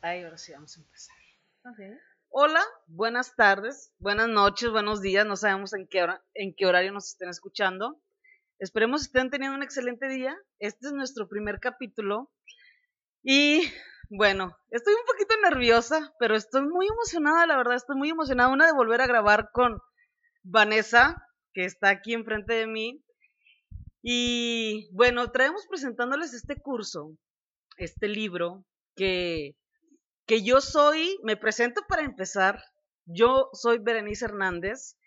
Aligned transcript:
Ahí 0.00 0.22
ahora 0.22 0.38
sí 0.38 0.52
vamos 0.52 0.76
a 0.76 0.80
empezar. 0.80 1.16
Hola, 2.28 2.62
buenas 2.86 3.34
tardes, 3.34 3.92
buenas 3.98 4.28
noches, 4.28 4.70
buenos 4.70 5.02
días. 5.02 5.26
No 5.26 5.34
sabemos 5.34 5.72
en 5.72 5.88
qué, 5.88 6.02
hora, 6.04 6.24
en 6.34 6.54
qué 6.54 6.66
horario 6.66 6.92
nos 6.92 7.08
estén 7.08 7.28
escuchando. 7.28 8.00
Esperemos 8.60 9.00
que 9.00 9.06
estén 9.06 9.30
teniendo 9.30 9.56
un 9.56 9.64
excelente 9.64 10.08
día. 10.08 10.36
Este 10.60 10.86
es 10.86 10.92
nuestro 10.92 11.28
primer 11.28 11.58
capítulo. 11.58 12.30
Y 13.24 13.62
bueno, 14.08 14.56
estoy 14.70 14.94
un 14.94 15.04
poquito 15.04 15.34
nerviosa, 15.42 16.14
pero 16.20 16.36
estoy 16.36 16.62
muy 16.62 16.86
emocionada, 16.86 17.46
la 17.46 17.56
verdad. 17.56 17.74
Estoy 17.74 17.96
muy 17.96 18.10
emocionada. 18.10 18.52
Una 18.52 18.66
de 18.66 18.72
volver 18.72 19.00
a 19.00 19.08
grabar 19.08 19.50
con 19.52 19.80
Vanessa, 20.44 21.26
que 21.52 21.64
está 21.64 21.88
aquí 21.88 22.14
enfrente 22.14 22.52
de 22.54 22.68
mí. 22.68 23.04
Y 24.00 24.88
bueno, 24.92 25.28
traemos 25.32 25.66
presentándoles 25.68 26.34
este 26.34 26.54
curso, 26.54 27.16
este 27.78 28.06
libro, 28.06 28.64
que, 28.94 29.56
que 30.28 30.42
yo 30.42 30.60
soy, 30.60 31.18
me 31.22 31.38
presento 31.38 31.80
para 31.88 32.02
empezar, 32.02 32.62
yo 33.06 33.48
soy 33.54 33.78
Berenice 33.78 34.26
Hernández 34.26 34.98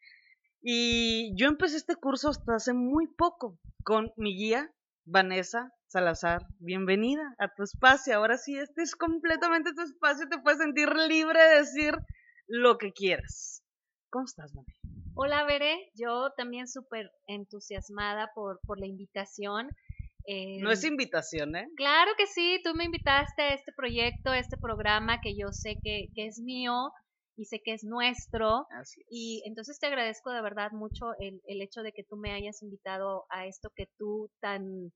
y 0.64 1.32
yo 1.38 1.48
empecé 1.48 1.78
este 1.78 1.96
curso 1.96 2.30
hasta 2.30 2.56
hace 2.56 2.74
muy 2.74 3.06
poco 3.06 3.60
con 3.84 4.12
mi 4.18 4.36
guía, 4.36 4.74
Vanessa 5.06 5.72
Salazar. 5.86 6.48
Bienvenida 6.58 7.36
a 7.38 7.54
tu 7.54 7.62
espacio. 7.62 8.16
Ahora 8.16 8.40
sí, 8.40 8.58
este 8.58 8.82
es 8.82 8.96
completamente 8.96 9.74
tu 9.76 9.84
espacio, 9.84 10.28
te 10.28 10.40
puedes 10.40 10.58
sentir 10.58 10.90
libre 11.08 11.40
de 11.40 11.56
decir 11.60 11.96
lo 12.48 12.80
que 12.80 12.92
quieras. 12.92 13.64
¿Cómo 14.10 14.26
estás, 14.26 14.52
Vanessa? 14.56 14.80
Hola, 15.14 15.44
Bere. 15.46 15.92
Yo 15.94 16.32
también 16.36 16.68
súper 16.68 17.12
entusiasmada 17.28 18.32
por, 18.34 18.60
por 18.66 18.80
la 18.80 18.88
invitación. 18.88 19.70
No 20.28 20.72
es 20.72 20.84
em, 20.84 20.94
invitación, 20.94 21.56
¿eh? 21.56 21.68
Claro 21.76 22.12
que 22.18 22.28
sí, 22.28 22.60
tú 22.64 22.74
me 22.74 22.86
invitaste 22.86 23.42
a 23.42 23.54
este 23.54 23.72
proyecto, 23.72 24.32
a 24.32 24.40
este 24.40 24.58
programa 24.58 25.22
que 25.22 25.36
yo 25.36 25.52
sé 25.52 25.78
que, 25.84 26.10
es 26.16 26.40
mío 26.40 26.92
y 27.36 27.46
sé 27.46 27.62
que 27.64 27.74
es 27.74 27.84
nuestro. 27.84 28.68
Y 29.10 29.42
entonces 29.46 29.80
te 29.80 29.88
agradezco 29.88 30.32
de 30.32 30.42
verdad 30.42 30.72
mucho 30.72 31.14
el, 31.20 31.42
el, 31.46 31.62
hecho 31.62 31.82
de 31.82 31.92
que 31.92 32.04
tú 32.04 32.18
me 32.18 32.32
hayas 32.32 32.62
invitado 32.62 33.26
a 33.30 33.46
esto 33.48 33.72
que 33.76 33.88
tú 33.98 34.30
tan 34.40 34.92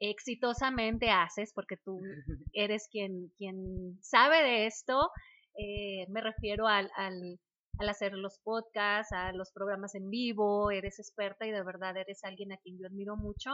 exitosamente 0.00 1.10
haces, 1.10 1.52
porque 1.54 1.76
tú 1.84 1.98
eres 2.52 2.88
quien, 2.90 3.32
quien 3.36 3.98
sabe 4.02 4.42
de 4.42 4.66
esto. 4.66 5.10
Eh, 5.56 6.06
me 6.08 6.20
refiero 6.20 6.68
al, 6.68 6.90
al 6.96 7.38
al 7.78 7.88
hacer 7.88 8.12
los 8.12 8.40
podcasts, 8.40 9.12
a 9.12 9.32
los 9.32 9.52
programas 9.52 9.94
en 9.94 10.10
vivo, 10.10 10.70
eres 10.70 10.98
experta 10.98 11.46
y 11.46 11.52
de 11.52 11.62
verdad 11.62 11.96
eres 11.96 12.24
alguien 12.24 12.52
a 12.52 12.56
quien 12.58 12.78
yo 12.78 12.86
admiro 12.86 13.16
mucho. 13.16 13.50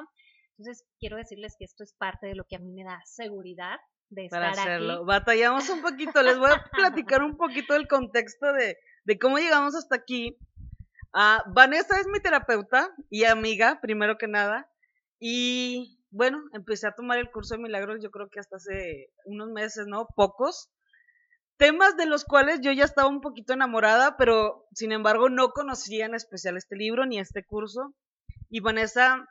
Entonces, 0.56 0.84
quiero 1.00 1.16
decirles 1.16 1.56
que 1.58 1.64
esto 1.64 1.82
es 1.82 1.94
parte 1.94 2.26
de 2.26 2.34
lo 2.34 2.44
que 2.44 2.56
a 2.56 2.60
mí 2.60 2.72
me 2.72 2.84
da 2.84 3.00
seguridad 3.04 3.78
de 4.10 4.26
estar 4.26 4.40
Para 4.40 4.52
hacerlo. 4.52 4.94
Aquí. 4.94 5.04
Batallamos 5.06 5.68
un 5.70 5.82
poquito, 5.82 6.22
les 6.22 6.38
voy 6.38 6.50
a 6.50 6.64
platicar 6.72 7.22
un 7.22 7.36
poquito 7.36 7.74
del 7.74 7.88
contexto 7.88 8.52
de, 8.52 8.76
de 9.04 9.18
cómo 9.18 9.38
llegamos 9.38 9.74
hasta 9.74 9.96
aquí. 9.96 10.36
Uh, 11.12 11.52
Vanessa 11.52 11.98
es 12.00 12.06
mi 12.06 12.20
terapeuta 12.20 12.90
y 13.08 13.24
amiga, 13.24 13.80
primero 13.80 14.18
que 14.18 14.26
nada, 14.26 14.68
y 15.20 16.00
bueno, 16.10 16.42
empecé 16.52 16.86
a 16.86 16.94
tomar 16.94 17.18
el 17.18 17.30
curso 17.30 17.54
de 17.54 17.62
milagros 17.62 18.00
yo 18.02 18.10
creo 18.10 18.28
que 18.28 18.40
hasta 18.40 18.56
hace 18.56 19.10
unos 19.24 19.50
meses, 19.50 19.86
¿no? 19.86 20.06
Pocos 20.16 20.70
temas 21.56 21.96
de 21.96 22.06
los 22.06 22.24
cuales 22.24 22.60
yo 22.62 22.72
ya 22.72 22.84
estaba 22.84 23.08
un 23.08 23.20
poquito 23.20 23.52
enamorada, 23.52 24.16
pero 24.16 24.66
sin 24.72 24.92
embargo 24.92 25.28
no 25.28 25.50
conocía 25.50 26.06
en 26.06 26.14
especial 26.14 26.56
este 26.56 26.76
libro 26.76 27.06
ni 27.06 27.18
este 27.18 27.44
curso. 27.44 27.94
Y 28.50 28.60
Vanessa, 28.60 29.26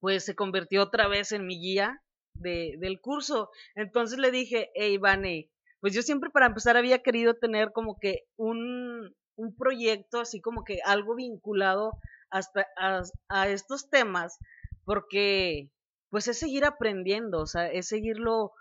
pues 0.00 0.24
se 0.24 0.34
convirtió 0.34 0.82
otra 0.82 1.08
vez 1.08 1.32
en 1.32 1.46
mi 1.46 1.58
guía 1.60 2.02
de, 2.34 2.76
del 2.78 3.00
curso. 3.00 3.50
Entonces 3.74 4.18
le 4.18 4.30
dije, 4.30 4.70
hey, 4.74 4.98
Vane, 4.98 5.50
pues 5.80 5.94
yo 5.94 6.02
siempre 6.02 6.30
para 6.30 6.46
empezar 6.46 6.76
había 6.76 7.02
querido 7.02 7.34
tener 7.34 7.72
como 7.72 7.98
que 8.00 8.24
un, 8.36 9.14
un 9.36 9.56
proyecto, 9.56 10.20
así 10.20 10.40
como 10.40 10.64
que 10.64 10.78
algo 10.84 11.14
vinculado 11.14 11.92
hasta 12.30 12.66
a, 12.76 13.02
a 13.28 13.48
estos 13.48 13.88
temas, 13.88 14.38
porque 14.84 15.70
pues 16.10 16.28
es 16.28 16.38
seguir 16.38 16.64
aprendiendo, 16.64 17.40
o 17.40 17.46
sea, 17.46 17.70
es 17.70 17.88
seguirlo 17.88 18.52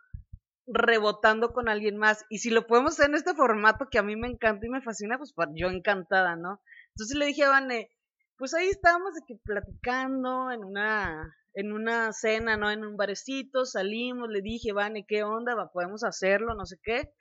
rebotando 0.68 1.54
con 1.54 1.70
alguien 1.70 1.98
más. 1.98 2.26
Y 2.30 2.40
si 2.40 2.50
lo 2.50 2.68
podemos 2.68 2.94
hacer 2.94 3.10
en 3.10 3.16
este 3.16 3.34
formato 3.34 3.88
que 3.90 4.00
a 4.00 4.04
mí 4.04 4.16
me 4.16 4.28
encanta 4.28 4.66
y 4.66 4.70
me 4.70 4.82
fascina, 4.82 5.18
pues 5.18 5.34
yo 5.56 5.70
encantada, 5.70 6.36
¿no? 6.36 6.62
Entonces 6.90 7.18
le 7.18 7.26
dije 7.28 7.44
a 7.44 7.50
Vane, 7.50 7.92
pues 8.38 8.54
ahí 8.54 8.68
estábamos 8.68 9.14
de 9.14 9.22
que 9.28 9.36
platicando 9.44 10.52
en 10.52 10.64
una, 10.64 11.36
en 11.54 11.72
una 11.72 12.12
cena, 12.14 12.58
¿no? 12.58 12.72
En 12.72 12.86
un 12.86 12.98
barecito, 12.98 13.66
salimos, 13.66 14.30
le 14.30 14.42
dije, 14.42 14.74
Vane, 14.74 15.06
¿qué 15.08 15.24
onda? 15.24 15.72
¿Podemos 15.72 16.04
hacerlo? 16.04 16.54
No 16.56 16.66
sé 16.66 16.78
qué. 16.84 17.12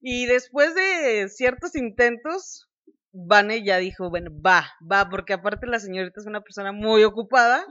Y 0.00 0.26
después 0.26 0.74
de 0.74 1.28
ciertos 1.28 1.74
intentos, 1.76 2.68
Vane 3.12 3.64
ya 3.64 3.78
dijo, 3.78 4.08
bueno, 4.10 4.30
va, 4.40 4.70
va, 4.90 5.08
porque 5.08 5.32
aparte 5.32 5.66
la 5.66 5.80
señorita 5.80 6.20
es 6.20 6.26
una 6.26 6.40
persona 6.42 6.72
muy 6.72 7.04
ocupada 7.04 7.66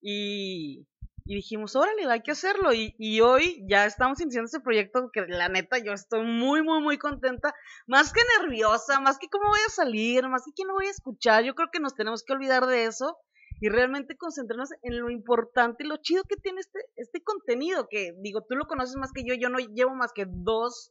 y, 0.00 0.86
y 1.30 1.36
dijimos, 1.36 1.76
órale, 1.76 2.10
hay 2.10 2.22
que 2.22 2.32
hacerlo. 2.32 2.72
Y, 2.72 2.92
y, 2.98 3.20
hoy 3.20 3.64
ya 3.68 3.86
estamos 3.86 4.20
iniciando 4.20 4.48
ese 4.48 4.58
proyecto 4.58 5.10
que 5.12 5.28
la 5.28 5.48
neta 5.48 5.78
yo 5.78 5.92
estoy 5.92 6.26
muy, 6.26 6.60
muy, 6.64 6.82
muy 6.82 6.98
contenta. 6.98 7.54
Más 7.86 8.12
que 8.12 8.20
nerviosa, 8.40 8.98
más 8.98 9.16
que 9.16 9.28
cómo 9.28 9.48
voy 9.48 9.60
a 9.64 9.70
salir, 9.70 10.26
más 10.26 10.42
que 10.44 10.50
quién 10.52 10.66
lo 10.66 10.74
voy 10.74 10.86
a 10.86 10.90
escuchar. 10.90 11.44
Yo 11.44 11.54
creo 11.54 11.68
que 11.72 11.78
nos 11.78 11.94
tenemos 11.94 12.24
que 12.24 12.32
olvidar 12.32 12.66
de 12.66 12.86
eso 12.86 13.16
y 13.60 13.68
realmente 13.68 14.16
concentrarnos 14.16 14.70
en 14.82 14.98
lo 14.98 15.08
importante 15.08 15.84
y 15.84 15.86
lo 15.86 15.98
chido 15.98 16.24
que 16.24 16.34
tiene 16.34 16.62
este, 16.62 16.80
este 16.96 17.22
contenido. 17.22 17.86
Que 17.88 18.12
digo, 18.18 18.42
tú 18.42 18.56
lo 18.56 18.66
conoces 18.66 18.96
más 18.96 19.12
que 19.12 19.22
yo, 19.24 19.36
yo 19.36 19.50
no 19.50 19.58
llevo 19.58 19.94
más 19.94 20.12
que 20.12 20.26
dos 20.26 20.90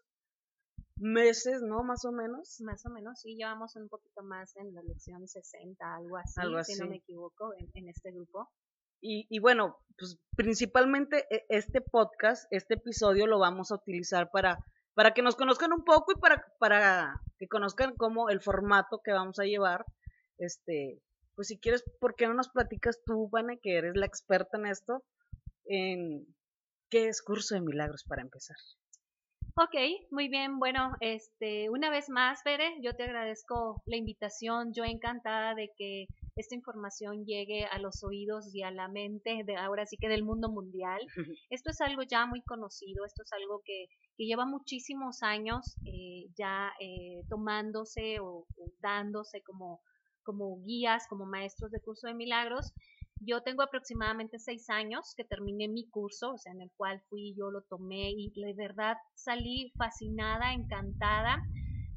meses, 0.95 1.61
¿no? 1.63 1.83
Más 1.83 2.05
o 2.05 2.13
menos. 2.13 2.61
Más 2.61 2.85
o 2.85 2.89
menos, 2.89 3.19
sí, 3.19 3.35
llevamos 3.35 3.75
un 3.75 3.89
poquito 3.89 4.23
más 4.23 4.55
en 4.55 4.73
la 4.73 4.83
lección 4.83 5.27
60, 5.27 5.95
algo 5.95 6.15
así, 6.15 6.75
si 6.75 6.79
no 6.79 6.87
me 6.87 6.95
equivoco, 6.95 7.53
en, 7.57 7.69
en 7.73 7.89
este 7.89 8.13
grupo. 8.13 8.49
Y, 9.01 9.39
bueno, 9.39 9.77
pues 9.97 10.17
principalmente 10.35 11.25
e, 11.29 11.45
este 11.49 11.81
podcast, 11.81 12.45
este 12.51 12.75
episodio 12.75 13.27
lo 13.27 13.39
vamos 13.39 13.71
a 13.71 13.75
utilizar 13.75 14.29
para, 14.31 14.59
para 14.93 15.13
que 15.13 15.21
nos 15.21 15.35
conozcan 15.35 15.73
un 15.73 15.83
poco 15.83 16.11
y 16.11 16.19
para, 16.19 16.45
para 16.59 17.21
que 17.37 17.47
conozcan 17.47 17.95
cómo 17.95 18.29
el 18.29 18.41
formato 18.41 19.01
que 19.03 19.11
vamos 19.11 19.39
a 19.39 19.45
llevar. 19.45 19.85
Este, 20.37 21.01
pues 21.35 21.47
si 21.47 21.59
quieres, 21.59 21.83
¿por 21.99 22.15
qué 22.15 22.27
no 22.27 22.33
nos 22.33 22.49
platicas 22.49 22.99
tú, 23.05 23.29
Vane, 23.29 23.59
que 23.59 23.77
eres 23.77 23.95
la 23.95 24.05
experta 24.05 24.57
en 24.57 24.65
esto, 24.65 25.03
en 25.65 26.25
qué 26.89 27.07
es 27.07 27.21
curso 27.21 27.55
de 27.55 27.61
milagros 27.61 28.03
para 28.03 28.21
empezar? 28.21 28.57
Ok, 29.55 29.75
muy 30.11 30.29
bien. 30.29 30.57
Bueno, 30.57 30.93
este, 31.01 31.69
una 31.69 31.89
vez 31.89 32.09
más, 32.09 32.41
Fere, 32.43 32.75
yo 32.81 32.95
te 32.95 33.03
agradezco 33.03 33.81
la 33.85 33.97
invitación. 33.97 34.73
Yo 34.73 34.85
encantada 34.85 35.53
de 35.53 35.71
que 35.77 36.07
esta 36.39 36.55
información 36.55 37.25
llegue 37.25 37.65
a 37.65 37.79
los 37.79 38.01
oídos 38.03 38.53
y 38.55 38.63
a 38.63 38.71
la 38.71 38.87
mente 38.87 39.43
de 39.45 39.57
ahora 39.57 39.85
sí 39.85 39.97
que 39.97 40.07
del 40.07 40.23
mundo 40.23 40.49
mundial. 40.49 41.01
Esto 41.49 41.71
es 41.71 41.81
algo 41.81 42.03
ya 42.03 42.25
muy 42.25 42.41
conocido, 42.43 43.05
esto 43.05 43.23
es 43.23 43.33
algo 43.33 43.61
que, 43.65 43.87
lleva 44.17 44.45
muchísimos 44.45 45.23
años 45.23 45.77
eh, 45.85 46.27
ya 46.37 46.73
eh, 46.81 47.23
tomándose 47.29 48.19
o, 48.19 48.45
o, 48.57 48.71
dándose 48.81 49.41
como, 49.43 49.79
como 50.23 50.61
guías, 50.63 51.07
como 51.07 51.25
maestros 51.25 51.71
de 51.71 51.81
curso 51.81 52.07
de 52.07 52.13
milagros. 52.13 52.73
Yo 53.21 53.41
tengo 53.43 53.63
aproximadamente 53.63 54.39
seis 54.39 54.69
años 54.69 55.13
que 55.15 55.25
terminé 55.25 55.67
mi 55.67 55.89
curso, 55.89 56.33
o 56.33 56.37
sea, 56.37 56.53
en 56.53 56.61
el 56.61 56.71
cual 56.77 57.01
fui, 57.09 57.33
yo 57.37 57.51
lo 57.51 57.63
tomé 57.63 58.11
y 58.11 58.31
de 58.33 58.53
verdad 58.53 58.95
salí 59.13 59.71
fascinada, 59.77 60.53
encantada. 60.53 61.41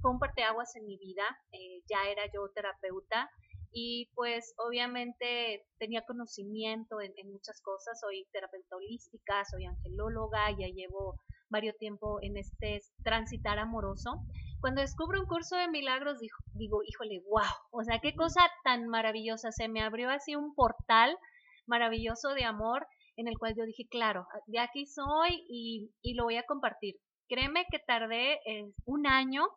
Fue 0.00 0.10
un 0.10 0.18
parteaguas 0.18 0.74
en 0.74 0.86
mi 0.86 0.96
vida. 0.96 1.24
Eh, 1.52 1.82
ya 1.88 2.10
era 2.10 2.22
yo 2.32 2.48
terapeuta 2.54 3.30
y 3.72 4.10
pues 4.14 4.54
obviamente 4.58 5.64
tenía 5.78 6.02
conocimiento 6.02 7.00
en, 7.00 7.12
muchas 7.30 7.60
cosas. 7.62 7.98
Soy 8.00 8.26
terapeuta 8.32 8.76
holística, 8.76 9.44
soy 9.44 9.64
angelóloga, 9.64 10.50
ya 10.50 10.68
llevo 10.68 11.20
varios 11.48 11.76
tiempo 11.78 12.18
en 12.22 12.36
este 12.36 12.80
transitar 13.02 13.58
amoroso 13.58 14.22
cuando 14.62 14.80
descubro 14.80 15.20
un 15.20 15.26
curso 15.26 15.56
de 15.56 15.68
milagros, 15.68 16.20
digo, 16.20 16.36
digo, 16.54 16.82
híjole, 16.86 17.20
wow, 17.28 17.50
o 17.72 17.82
sea, 17.82 17.98
qué 17.98 18.14
cosa 18.14 18.40
tan 18.62 18.86
maravillosa, 18.86 19.50
se 19.50 19.66
me 19.68 19.82
abrió 19.82 20.08
así 20.08 20.36
un 20.36 20.54
portal 20.54 21.18
maravilloso 21.66 22.32
de 22.34 22.44
amor 22.44 22.86
en 23.16 23.26
el 23.26 23.36
cual 23.38 23.54
yo 23.56 23.64
dije, 23.64 23.88
claro, 23.90 24.24
de 24.46 24.60
aquí 24.60 24.86
soy 24.86 25.44
y, 25.48 25.90
y 26.00 26.14
lo 26.14 26.24
voy 26.24 26.36
a 26.36 26.44
compartir. 26.44 26.94
Créeme 27.28 27.66
que 27.72 27.80
tardé 27.80 28.34
eh, 28.46 28.72
un 28.84 29.08
año 29.08 29.48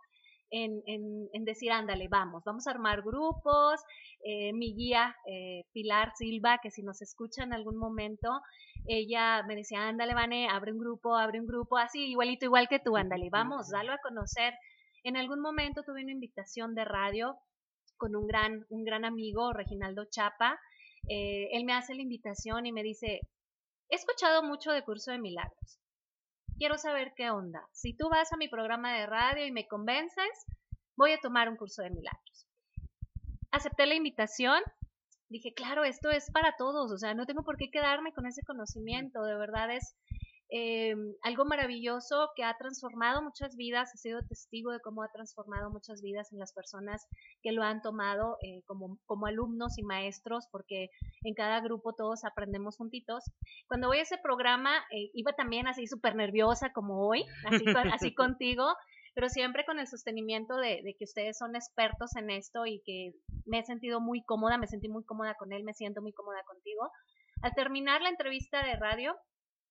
en, 0.51 0.81
en, 0.85 1.45
decir, 1.45 1.71
ándale, 1.71 2.07
vamos, 2.07 2.43
vamos 2.45 2.67
a 2.67 2.71
armar 2.71 3.01
grupos. 3.01 3.81
Eh, 4.23 4.53
mi 4.53 4.73
guía, 4.75 5.15
eh, 5.27 5.65
Pilar 5.73 6.11
Silva, 6.15 6.59
que 6.61 6.71
si 6.71 6.81
nos 6.83 7.01
escucha 7.01 7.43
en 7.43 7.53
algún 7.53 7.77
momento, 7.77 8.41
ella 8.87 9.43
me 9.43 9.55
decía, 9.55 9.87
ándale, 9.87 10.13
Vane, 10.13 10.47
abre 10.49 10.71
un 10.71 10.79
grupo, 10.79 11.15
abre 11.15 11.39
un 11.39 11.47
grupo, 11.47 11.77
así, 11.77 12.11
igualito, 12.11 12.45
igual 12.45 12.67
que 12.67 12.79
tú, 12.79 12.95
ándale, 12.95 13.29
vamos, 13.29 13.69
dalo 13.69 13.93
a 13.93 13.99
conocer. 13.99 14.53
En 15.03 15.17
algún 15.17 15.41
momento 15.41 15.83
tuve 15.83 16.03
una 16.03 16.11
invitación 16.11 16.73
de 16.75 16.85
radio 16.85 17.37
con 17.97 18.15
un 18.15 18.27
gran, 18.27 18.65
un 18.69 18.83
gran 18.83 19.05
amigo, 19.05 19.53
Reginaldo 19.53 20.05
Chapa. 20.09 20.59
Eh, 21.07 21.49
él 21.51 21.65
me 21.65 21.73
hace 21.73 21.95
la 21.95 22.01
invitación 22.01 22.65
y 22.65 22.71
me 22.71 22.83
dice, 22.83 23.21
he 23.89 23.95
escuchado 23.95 24.43
mucho 24.43 24.71
de 24.71 24.83
curso 24.83 25.11
de 25.11 25.19
milagros. 25.19 25.79
Quiero 26.57 26.77
saber 26.77 27.13
qué 27.15 27.29
onda. 27.29 27.67
Si 27.71 27.93
tú 27.93 28.09
vas 28.09 28.31
a 28.31 28.37
mi 28.37 28.47
programa 28.47 28.93
de 28.93 29.05
radio 29.05 29.45
y 29.45 29.51
me 29.51 29.67
convences, 29.67 30.45
voy 30.95 31.11
a 31.11 31.19
tomar 31.19 31.49
un 31.49 31.57
curso 31.57 31.81
de 31.81 31.89
milagros. 31.89 32.47
Acepté 33.51 33.85
la 33.85 33.95
invitación, 33.95 34.61
dije, 35.29 35.53
claro, 35.53 35.83
esto 35.83 36.09
es 36.09 36.29
para 36.31 36.55
todos, 36.57 36.91
o 36.91 36.97
sea, 36.97 37.13
no 37.13 37.25
tengo 37.25 37.43
por 37.43 37.57
qué 37.57 37.69
quedarme 37.69 38.13
con 38.13 38.25
ese 38.25 38.41
conocimiento, 38.43 39.23
de 39.23 39.35
verdad 39.35 39.71
es 39.71 39.95
eh, 40.49 40.95
algo 41.23 41.45
maravilloso 41.45 42.29
que 42.35 42.43
ha 42.43 42.55
transformado 42.57 43.21
muchas 43.21 43.55
vidas, 43.55 43.93
he 43.95 43.97
sido 43.97 44.21
testigo 44.27 44.71
de 44.71 44.79
cómo 44.79 45.01
ha 45.01 45.11
transformado 45.11 45.71
muchas 45.71 46.01
vidas 46.01 46.31
en 46.31 46.39
las 46.39 46.53
personas 46.53 47.07
que 47.41 47.51
lo 47.51 47.63
han 47.63 47.81
tomado 47.81 48.37
eh, 48.43 48.61
como, 48.65 48.99
como 49.05 49.25
alumnos 49.25 49.77
y 49.77 49.83
maestros, 49.83 50.47
porque 50.51 50.89
en 51.23 51.33
cada 51.33 51.61
grupo 51.61 51.93
todos 51.93 52.25
aprendemos 52.25 52.77
juntitos. 52.77 53.23
Cuando 53.67 53.87
voy 53.87 53.97
a 53.97 54.03
ese 54.03 54.17
programa, 54.19 54.77
eh, 54.91 55.09
iba 55.13 55.33
también 55.33 55.67
así 55.67 55.87
súper 55.87 56.15
nerviosa 56.15 56.71
como 56.73 57.07
hoy, 57.07 57.25
así, 57.45 57.65
así 57.91 58.13
contigo, 58.15 58.67
pero 59.15 59.29
siempre 59.29 59.65
con 59.65 59.79
el 59.79 59.87
sostenimiento 59.87 60.57
de, 60.57 60.81
de, 60.83 60.95
que 60.97 61.05
ustedes 61.05 61.37
son 61.37 61.55
expertos 61.55 62.15
en 62.17 62.29
esto 62.29 62.65
y 62.67 62.81
que 62.85 63.13
me 63.45 63.59
he 63.59 63.63
sentido 63.63 63.99
muy 63.99 64.23
cómoda, 64.23 64.57
me 64.57 64.67
sentí 64.67 64.89
muy 64.89 65.03
cómoda 65.05 65.33
con 65.35 65.53
él, 65.53 65.63
me 65.63 65.73
siento 65.73 66.01
muy 66.01 66.13
cómoda 66.13 66.43
contigo. 66.43 66.91
Al 67.41 67.53
terminar 67.53 68.01
la 68.01 68.09
entrevista 68.09 68.63
de 68.63 68.75
radio, 68.75 69.15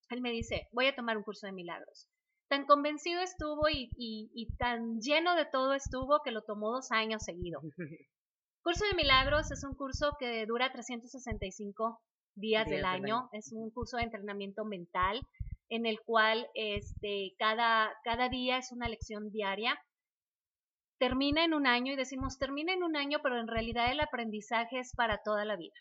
él 0.09 0.21
me 0.21 0.31
dice, 0.31 0.67
voy 0.71 0.87
a 0.87 0.95
tomar 0.95 1.17
un 1.17 1.23
curso 1.23 1.47
de 1.47 1.53
milagros. 1.53 2.07
Tan 2.47 2.65
convencido 2.65 3.21
estuvo 3.21 3.69
y, 3.69 3.89
y, 3.97 4.55
tan 4.57 4.99
lleno 4.99 5.35
de 5.35 5.45
todo 5.45 5.73
estuvo 5.73 6.21
que 6.23 6.31
lo 6.31 6.43
tomó 6.43 6.71
dos 6.71 6.91
años 6.91 7.23
seguido. 7.23 7.61
Curso 8.63 8.85
de 8.85 8.95
milagros 8.95 9.51
es 9.51 9.63
un 9.63 9.75
curso 9.75 10.15
que 10.19 10.45
dura 10.47 10.71
365 10.71 12.01
días, 12.35 12.67
del, 12.67 12.85
año. 12.85 13.29
Es 13.31 13.51
un 13.51 13.69
curso 13.69 13.97
de 13.97 14.03
entrenamiento 14.03 14.65
mental 14.65 15.21
en 15.69 15.85
el 15.85 15.99
cual 16.01 16.47
este, 16.53 17.33
cada, 17.37 17.93
cada 18.03 18.29
día 18.29 18.57
es 18.57 18.71
una 18.71 18.87
lección 18.87 19.31
diaria. 19.31 19.79
Termina 20.97 21.43
en 21.43 21.53
un 21.53 21.67
año 21.67 21.93
y 21.93 21.95
decimos 21.95 22.37
termina 22.37 22.73
en 22.73 22.83
un 22.83 22.95
año, 22.95 23.19
pero 23.21 23.39
en 23.39 23.47
realidad 23.47 23.91
el 23.91 23.99
aprendizaje 23.99 24.79
es 24.79 24.93
para 24.95 25.21
toda 25.23 25.45
la 25.45 25.57
vida. 25.57 25.75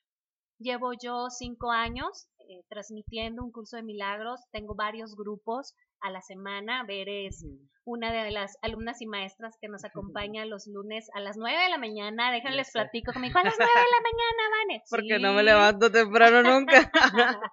Llevo 0.65 0.95
yo 0.95 1.29
cinco 1.29 1.71
años 1.71 2.27
eh, 2.39 2.65
transmitiendo 2.71 3.45
un 3.45 3.53
curso 3.53 3.77
de 3.77 3.83
milagros. 3.83 4.41
Tengo 4.51 4.75
varios 4.75 5.15
grupos 5.15 5.75
a 6.01 6.11
la 6.11 6.23
semana. 6.23 6.85
Ver 6.85 7.07
es 7.07 7.45
una 7.85 8.11
de 8.11 8.31
las 8.31 8.57
alumnas 8.63 9.03
y 9.03 9.07
maestras 9.07 9.59
que 9.61 9.69
nos 9.69 9.85
acompaña 9.85 10.47
los 10.47 10.67
lunes 10.67 11.11
a 11.13 11.21
las 11.21 11.37
nueve 11.37 11.63
de 11.63 11.69
la 11.69 11.77
mañana. 11.77 12.33
Déjenles 12.33 12.71
platico 12.73 13.13
conmigo 13.13 13.39
a 13.41 13.45
las 13.45 13.57
nueve 13.59 13.73
de 13.75 13.91
la 13.93 14.01
mañana, 14.09 14.57
Vane. 14.57 14.83
Porque 14.91 15.19
no 15.19 15.35
me 15.35 15.43
levanto 15.43 15.93
temprano 15.93 16.43
nunca. 16.43 16.91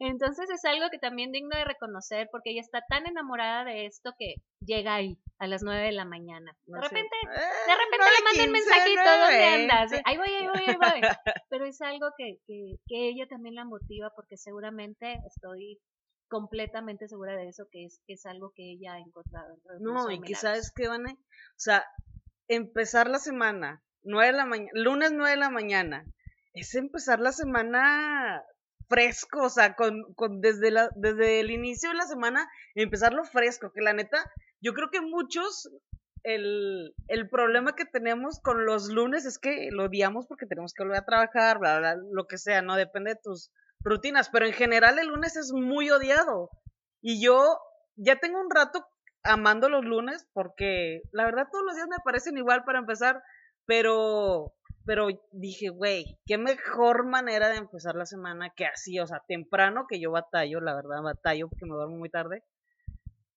Entonces 0.00 0.48
es 0.48 0.64
algo 0.64 0.88
que 0.90 0.98
también 0.98 1.30
digno 1.30 1.54
de 1.54 1.64
reconocer 1.64 2.30
porque 2.32 2.52
ella 2.52 2.62
está 2.62 2.80
tan 2.88 3.06
enamorada 3.06 3.64
de 3.64 3.84
esto 3.84 4.14
que 4.18 4.36
llega 4.60 4.94
ahí 4.94 5.18
a 5.38 5.46
las 5.46 5.62
nueve 5.62 5.82
de 5.82 5.92
la 5.92 6.06
mañana. 6.06 6.56
De 6.64 6.80
repente, 6.80 7.14
de 7.22 7.34
eh, 7.34 7.76
repente 7.76 8.06
le 8.16 8.24
manda 8.24 8.44
un 8.44 8.52
mensajito, 8.52 9.18
¿dónde 9.20 9.44
andas? 9.44 9.92
Ahí 10.06 10.16
voy, 10.16 10.28
ahí 10.28 10.46
voy, 10.46 10.62
ahí 10.66 10.76
voy. 10.76 11.00
Pero 11.50 11.66
es 11.66 11.82
algo 11.82 12.08
que, 12.16 12.38
que, 12.46 12.76
que 12.86 13.08
ella 13.10 13.26
también 13.28 13.54
la 13.54 13.66
motiva 13.66 14.10
porque 14.16 14.38
seguramente 14.38 15.20
estoy 15.26 15.78
completamente 16.30 17.06
segura 17.06 17.36
de 17.36 17.48
eso, 17.48 17.66
que 17.70 17.84
es, 17.84 18.00
que 18.06 18.14
es 18.14 18.24
algo 18.24 18.52
que 18.56 18.72
ella 18.72 18.94
ha 18.94 19.00
encontrado. 19.00 19.58
No, 19.80 20.10
y 20.10 20.22
quizás 20.22 20.72
que, 20.74 20.88
van, 20.88 21.04
o 21.06 21.16
sea, 21.56 21.84
empezar 22.48 23.10
la 23.10 23.18
semana, 23.18 23.82
nueve 24.02 24.32
de 24.32 24.38
la 24.38 24.46
mañana, 24.46 24.70
lunes 24.72 25.12
nueve 25.12 25.32
de 25.32 25.36
la 25.36 25.50
mañana, 25.50 26.06
es 26.54 26.74
empezar 26.74 27.20
la 27.20 27.32
semana 27.32 28.42
fresco, 28.90 29.44
o 29.44 29.48
sea, 29.48 29.76
con, 29.76 30.12
con 30.14 30.40
desde, 30.40 30.70
la, 30.70 30.90
desde 30.96 31.40
el 31.40 31.50
inicio 31.50 31.90
de 31.90 31.94
la 31.94 32.06
semana 32.06 32.50
empezarlo 32.74 33.24
fresco, 33.24 33.72
que 33.72 33.80
la 33.80 33.92
neta, 33.92 34.18
yo 34.60 34.74
creo 34.74 34.90
que 34.90 35.00
muchos, 35.00 35.70
el, 36.24 36.92
el 37.06 37.30
problema 37.30 37.76
que 37.76 37.86
tenemos 37.86 38.40
con 38.40 38.66
los 38.66 38.88
lunes 38.88 39.24
es 39.24 39.38
que 39.38 39.68
lo 39.70 39.84
odiamos 39.84 40.26
porque 40.26 40.46
tenemos 40.46 40.74
que 40.74 40.82
volver 40.82 40.98
a 40.98 41.06
trabajar, 41.06 41.60
bla, 41.60 41.78
bla, 41.78 41.96
lo 42.12 42.26
que 42.26 42.36
sea, 42.36 42.62
¿no? 42.62 42.74
Depende 42.74 43.14
de 43.14 43.20
tus 43.22 43.50
rutinas, 43.82 44.28
pero 44.28 44.44
en 44.44 44.52
general 44.52 44.98
el 44.98 45.06
lunes 45.06 45.36
es 45.36 45.52
muy 45.52 45.88
odiado. 45.90 46.50
Y 47.00 47.24
yo 47.24 47.58
ya 47.94 48.16
tengo 48.16 48.40
un 48.40 48.50
rato 48.50 48.84
amando 49.22 49.68
los 49.68 49.84
lunes 49.84 50.26
porque 50.32 51.02
la 51.12 51.24
verdad 51.24 51.46
todos 51.50 51.64
los 51.64 51.76
días 51.76 51.88
me 51.88 52.02
parecen 52.04 52.36
igual 52.36 52.64
para 52.64 52.80
empezar, 52.80 53.22
pero 53.66 54.52
pero 54.86 55.08
dije, 55.32 55.68
güey, 55.68 56.18
qué 56.26 56.38
mejor 56.38 57.06
manera 57.06 57.48
de 57.48 57.56
empezar 57.56 57.94
la 57.94 58.06
semana 58.06 58.50
que 58.50 58.66
así, 58.66 58.98
o 58.98 59.06
sea, 59.06 59.22
temprano, 59.26 59.86
que 59.88 60.00
yo 60.00 60.10
batallo, 60.10 60.60
la 60.60 60.74
verdad, 60.74 61.02
batallo 61.02 61.48
porque 61.48 61.66
me 61.66 61.74
duermo 61.74 61.96
muy 61.96 62.10
tarde. 62.10 62.42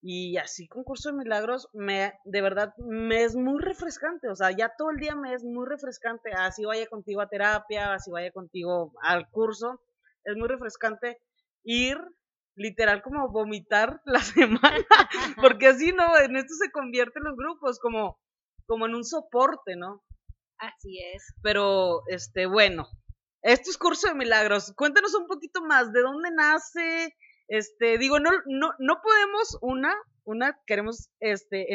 Y 0.01 0.35
así 0.37 0.67
con 0.67 0.83
curso 0.83 1.11
de 1.11 1.17
milagros, 1.17 1.69
me, 1.73 2.13
de 2.25 2.41
verdad, 2.41 2.73
me 2.77 3.23
es 3.23 3.35
muy 3.35 3.61
refrescante, 3.61 4.27
o 4.27 4.35
sea, 4.35 4.51
ya 4.51 4.73
todo 4.77 4.91
el 4.91 4.97
día 4.97 5.15
me 5.15 5.33
es 5.33 5.45
muy 5.45 5.65
refrescante, 5.65 6.31
así 6.33 6.65
vaya 6.65 6.87
contigo 6.87 7.21
a 7.21 7.29
terapia, 7.29 7.93
así 7.93 8.11
vaya 8.11 8.31
contigo 8.31 8.91
al 9.01 9.29
curso, 9.29 9.79
es 10.25 10.35
muy 10.35 10.49
refrescante 10.49 11.19
ir 11.63 11.97
literal 12.55 13.01
como 13.01 13.29
vomitar 13.29 14.01
la 14.05 14.19
semana, 14.19 14.85
porque 15.41 15.67
así 15.67 15.93
no, 15.93 16.17
en 16.19 16.35
esto 16.35 16.53
se 16.55 16.71
convierten 16.71 17.23
los 17.23 17.37
grupos 17.37 17.79
como, 17.79 18.19
como 18.65 18.85
en 18.85 18.95
un 18.95 19.05
soporte, 19.05 19.77
¿no? 19.77 20.03
Así 20.63 20.99
es. 20.99 21.33
Pero, 21.41 22.03
este, 22.07 22.45
bueno, 22.45 22.87
esto 23.41 23.69
es 23.69 23.77
curso 23.77 24.07
de 24.07 24.15
milagros. 24.15 24.73
Cuéntanos 24.77 25.13
un 25.13 25.27
poquito 25.27 25.61
más, 25.61 25.91
¿de 25.91 26.01
dónde 26.01 26.31
nace? 26.31 27.13
Este, 27.49 27.97
digo, 27.97 28.19
no, 28.21 28.31
no, 28.45 28.71
no 28.79 29.01
podemos, 29.03 29.57
una, 29.61 29.93
una, 30.23 30.57
queremos 30.65 31.09
este, 31.19 31.67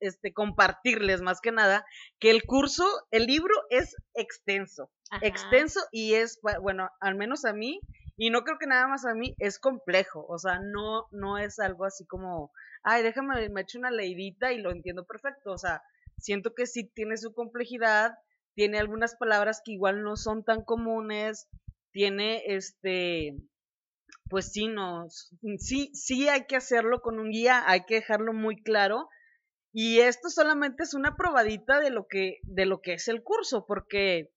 este, 0.00 0.32
compartirles 0.34 1.22
más 1.22 1.40
que 1.40 1.52
nada 1.52 1.86
que 2.18 2.30
el 2.30 2.42
curso, 2.44 2.86
el 3.10 3.24
libro 3.24 3.54
es 3.70 3.96
extenso, 4.12 4.90
extenso 5.22 5.80
y 5.90 6.12
es, 6.14 6.38
bueno, 6.60 6.90
al 7.00 7.14
menos 7.14 7.46
a 7.46 7.54
mí, 7.54 7.80
y 8.18 8.28
no 8.28 8.42
creo 8.44 8.58
que 8.58 8.66
nada 8.66 8.86
más 8.86 9.06
a 9.06 9.14
mí, 9.14 9.34
es 9.38 9.58
complejo, 9.58 10.26
o 10.28 10.38
sea, 10.38 10.58
no, 10.60 11.08
no 11.10 11.38
es 11.38 11.58
algo 11.58 11.86
así 11.86 12.04
como, 12.06 12.52
ay, 12.82 13.02
déjame, 13.02 13.48
me 13.48 13.62
echo 13.62 13.78
una 13.78 13.90
leidita 13.90 14.52
y 14.52 14.60
lo 14.60 14.70
entiendo 14.70 15.06
perfecto, 15.06 15.52
o 15.52 15.58
sea, 15.58 15.82
siento 16.22 16.54
que 16.54 16.66
sí 16.66 16.84
tiene 16.84 17.16
su 17.16 17.34
complejidad, 17.34 18.12
tiene 18.54 18.78
algunas 18.78 19.16
palabras 19.16 19.60
que 19.64 19.72
igual 19.72 20.02
no 20.02 20.16
son 20.16 20.44
tan 20.44 20.64
comunes, 20.64 21.48
tiene 21.92 22.42
este, 22.46 23.36
pues 24.28 24.52
sí, 24.52 24.68
no, 24.68 25.08
sí, 25.58 25.90
sí 25.92 26.28
hay 26.28 26.46
que 26.46 26.56
hacerlo 26.56 27.00
con 27.00 27.18
un 27.18 27.30
guía, 27.30 27.64
hay 27.66 27.84
que 27.84 27.96
dejarlo 27.96 28.32
muy 28.32 28.62
claro. 28.62 29.08
Y 29.74 30.00
esto 30.00 30.28
solamente 30.28 30.82
es 30.82 30.94
una 30.94 31.16
probadita 31.16 31.80
de 31.80 31.90
lo 31.90 32.06
que, 32.06 32.40
de 32.42 32.66
lo 32.66 32.80
que 32.80 32.94
es 32.94 33.08
el 33.08 33.22
curso, 33.22 33.64
porque, 33.66 34.30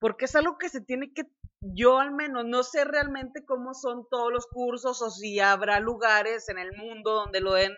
porque 0.00 0.26
es 0.26 0.36
algo 0.36 0.58
que 0.58 0.68
se 0.68 0.80
tiene 0.80 1.12
que, 1.12 1.24
yo 1.60 1.98
al 1.98 2.12
menos 2.12 2.44
no 2.44 2.62
sé 2.62 2.84
realmente 2.84 3.44
cómo 3.44 3.74
son 3.74 4.06
todos 4.10 4.32
los 4.32 4.46
cursos 4.46 5.02
o 5.02 5.10
si 5.10 5.40
habrá 5.40 5.80
lugares 5.80 6.48
en 6.48 6.58
el 6.58 6.72
mundo 6.76 7.12
donde 7.12 7.40
lo 7.40 7.54
den 7.54 7.72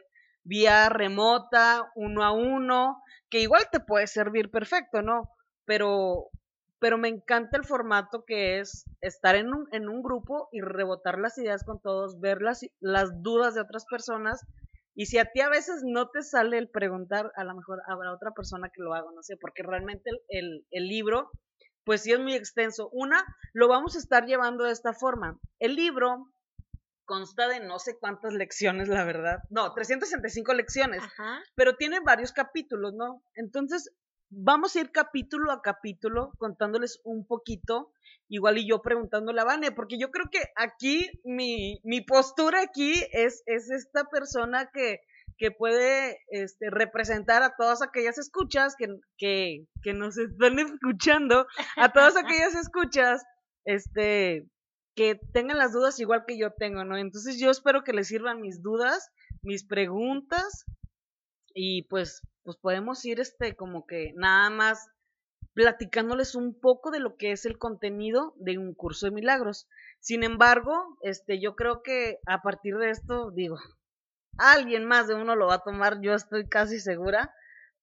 vía 0.45 0.88
remota, 0.88 1.90
uno 1.95 2.25
a 2.25 2.33
uno, 2.33 3.02
que 3.30 3.40
igual 3.40 3.66
te 3.71 3.80
puede 3.80 4.07
servir 4.07 4.50
perfecto, 4.50 5.02
¿no? 5.02 5.30
Pero, 5.64 6.30
pero 6.78 6.99
me 6.99 7.09
encanta 7.09 7.57
el 7.57 7.64
formato 7.64 8.25
que 8.26 8.61
es 8.61 8.85
estar 9.00 9.35
en 9.37 9.52
un, 9.52 9.68
en 9.73 9.88
un 9.88 10.02
grupo 10.02 10.49
y 10.52 10.61
rebotar 10.61 11.18
las 11.18 11.37
ideas 11.38 11.64
con 11.64 11.80
todos, 11.80 12.21
ver 12.21 12.40
las, 12.40 12.64
las 12.80 13.23
dudas 13.23 13.54
de 13.54 13.61
otras 13.61 13.85
personas. 13.87 14.47
Y 14.95 15.07
si 15.07 15.18
a 15.18 15.26
ti 15.26 15.40
a 15.40 15.49
veces 15.49 15.83
no 15.85 16.09
te 16.09 16.23
sale 16.23 16.59
el 16.59 16.71
preguntar, 16.71 17.30
a 17.37 17.45
lo 17.45 17.54
mejor 17.54 17.80
habrá 17.87 18.12
otra 18.12 18.33
persona 18.33 18.71
que 18.73 18.83
lo 18.83 18.95
haga, 18.95 19.09
no 19.14 19.23
sé, 19.23 19.37
porque 19.37 19.62
realmente 19.62 20.11
el, 20.11 20.21
el, 20.28 20.66
el 20.71 20.88
libro, 20.88 21.30
pues 21.85 22.02
sí 22.02 22.12
es 22.12 22.18
muy 22.18 22.35
extenso. 22.35 22.88
Una, 22.92 23.25
lo 23.52 23.68
vamos 23.68 23.95
a 23.95 23.99
estar 23.99 24.26
llevando 24.26 24.64
de 24.64 24.73
esta 24.73 24.92
forma. 24.92 25.38
El 25.59 25.76
libro 25.76 26.30
consta 27.08 27.48
de 27.48 27.60
no 27.60 27.78
sé 27.78 27.96
cuántas 27.98 28.34
lecciones, 28.34 28.88
la 28.88 29.02
verdad. 29.02 29.38
No, 29.48 29.72
365 29.72 30.52
lecciones. 30.52 31.02
Pero 31.54 31.74
tiene 31.76 32.00
varios 32.00 32.32
capítulos, 32.32 32.92
¿no? 32.94 33.22
Entonces, 33.34 33.90
vamos 34.28 34.76
a 34.76 34.80
ir 34.80 34.92
capítulo 34.92 35.50
a 35.50 35.62
capítulo 35.62 36.32
contándoles 36.38 37.00
un 37.04 37.26
poquito, 37.26 37.92
igual 38.28 38.58
y 38.58 38.68
yo 38.68 38.82
preguntándole 38.82 39.40
a 39.40 39.44
Vane, 39.44 39.72
porque 39.72 39.98
yo 39.98 40.10
creo 40.10 40.26
que 40.30 40.42
aquí 40.54 41.10
mi, 41.24 41.80
mi 41.82 42.02
postura 42.02 42.60
aquí 42.60 42.92
es, 43.12 43.42
es 43.46 43.70
esta 43.70 44.04
persona 44.04 44.70
que, 44.72 45.00
que 45.38 45.50
puede 45.50 46.18
este, 46.28 46.68
representar 46.70 47.42
a 47.42 47.54
todas 47.56 47.80
aquellas 47.80 48.18
escuchas 48.18 48.76
que, 48.76 48.88
que, 49.16 49.64
que 49.82 49.94
nos 49.94 50.18
están 50.18 50.58
escuchando, 50.58 51.46
a 51.76 51.90
todas 51.90 52.16
aquellas 52.18 52.54
escuchas, 52.54 53.24
este, 53.64 54.46
que 54.99 55.14
tengan 55.33 55.59
las 55.59 55.73
dudas 55.73 56.00
igual 56.00 56.25
que 56.26 56.37
yo 56.37 56.50
tengo, 56.50 56.83
¿no? 56.83 56.97
Entonces 56.97 57.38
yo 57.38 57.52
espero 57.52 57.85
que 57.85 57.93
les 57.93 58.09
sirvan 58.09 58.40
mis 58.40 58.64
dudas, 58.64 59.12
mis 59.43 59.64
preguntas 59.64 60.64
y 61.55 61.85
pues 61.85 62.21
pues 62.43 62.57
podemos 62.57 63.05
ir 63.05 63.21
este 63.21 63.55
como 63.55 63.87
que 63.87 64.12
nada 64.17 64.50
más 64.50 64.88
platicándoles 65.55 66.35
un 66.35 66.59
poco 66.59 66.90
de 66.90 66.99
lo 66.99 67.17
que 67.17 67.31
es 67.31 67.47
el 67.47 67.59
contenido 67.59 68.35
de 68.38 68.59
un 68.59 68.75
curso 68.75 69.07
de 69.07 69.12
milagros. 69.12 69.69
Sin 70.00 70.25
embargo, 70.25 70.99
este 71.02 71.40
yo 71.40 71.55
creo 71.55 71.85
que 71.85 72.19
a 72.26 72.43
partir 72.43 72.76
de 72.76 72.90
esto 72.90 73.31
digo, 73.31 73.57
alguien 74.37 74.85
más 74.85 75.07
de 75.07 75.14
uno 75.14 75.37
lo 75.37 75.47
va 75.47 75.55
a 75.55 75.62
tomar, 75.62 76.00
yo 76.00 76.12
estoy 76.14 76.49
casi 76.49 76.81
segura. 76.81 77.33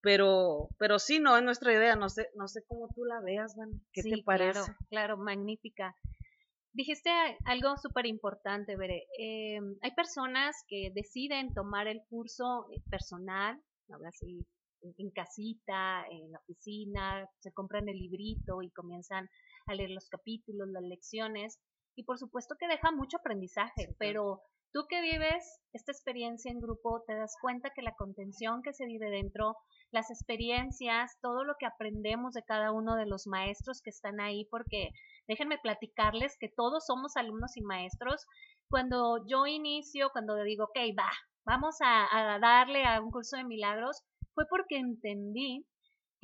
Pero, 0.02 0.68
pero 0.78 1.00
sí, 1.00 1.20
no 1.20 1.36
es 1.36 1.42
nuestra 1.42 1.74
idea, 1.74 1.96
no 1.96 2.10
sé, 2.10 2.30
no 2.36 2.48
sé 2.48 2.62
cómo 2.68 2.90
tú 2.94 3.06
la 3.06 3.22
veas, 3.22 3.56
Van. 3.56 3.72
¿Qué 3.92 4.04
te 4.04 4.22
parece? 4.24 4.60
Claro, 4.60 4.78
claro, 4.90 5.18
magnífica. 5.18 5.96
Dijiste 6.75 7.10
algo 7.46 7.77
súper 7.77 8.05
importante, 8.05 8.75
Veré. 8.75 9.08
Eh, 9.17 9.62
hay 9.82 9.91
personas 9.96 10.58
que 10.67 10.91
deciden 10.94 11.53
tomar 11.53 11.88
el 11.88 12.01
curso 12.10 12.67
eh, 12.70 12.82
personal, 12.89 13.58
ahora 13.89 14.12
sí, 14.12 14.46
en 14.82 15.10
casita, 15.12 16.03
en 16.12 16.34
la 16.34 16.39
oficina, 16.39 17.29
se 17.39 17.53
compran 17.53 17.88
el 17.88 17.98
librito 17.98 18.62
y 18.62 18.72
comienzan 18.72 19.29
a 19.67 19.74
leer 19.74 19.91
los 19.91 20.10
capítulos, 20.10 20.67
las 20.67 20.84
lecciones. 20.84 21.60
Y 21.96 22.03
por 22.03 22.20
supuesto 22.20 22.55
que 22.60 22.67
deja 22.67 22.91
mucho 22.91 23.17
aprendizaje, 23.17 23.96
pero 23.98 24.41
tú 24.75 24.88
que 24.89 25.00
vives 25.00 25.62
esta 25.72 25.94
experiencia 25.94 26.51
en 26.51 26.60
grupo, 26.60 27.01
te 27.08 27.15
das 27.15 27.38
cuenta 27.41 27.70
que 27.74 27.82
la 27.82 27.96
contención 27.96 28.62
que 28.62 28.74
se 28.74 28.86
vive 28.86 29.10
dentro, 29.10 29.55
las 29.89 30.12
experiencias, 30.12 31.17
todo 31.22 31.46
lo 31.46 31.55
que 31.58 31.65
aprendemos 31.65 32.34
de 32.34 32.44
cada 32.44 32.74
uno 32.74 32.98
de 32.98 33.05
los 33.05 33.25
maestros 33.25 33.82
que 33.82 33.89
están 33.89 34.20
ahí, 34.20 34.46
porque 34.51 34.89
déjenme 35.29 35.60
platicarles 35.60 36.36
que 36.38 36.50
todos 36.50 36.86
somos 36.88 37.15
alumnos 37.15 37.55
y 37.55 37.62
maestros. 37.62 38.25
Cuando 38.70 39.25
yo 39.25 39.48
inicio, 39.48 40.10
cuando 40.10 40.36
digo, 40.44 40.65
ok, 40.65 40.77
va, 41.00 41.10
vamos 41.46 41.77
a, 41.79 42.38
darle 42.41 42.84
a 42.84 43.00
un 43.00 43.12
curso 43.12 43.38
de 43.38 43.46
milagros, 43.46 44.03
fue 44.34 44.44
porque 44.50 44.75
entendí 44.75 45.65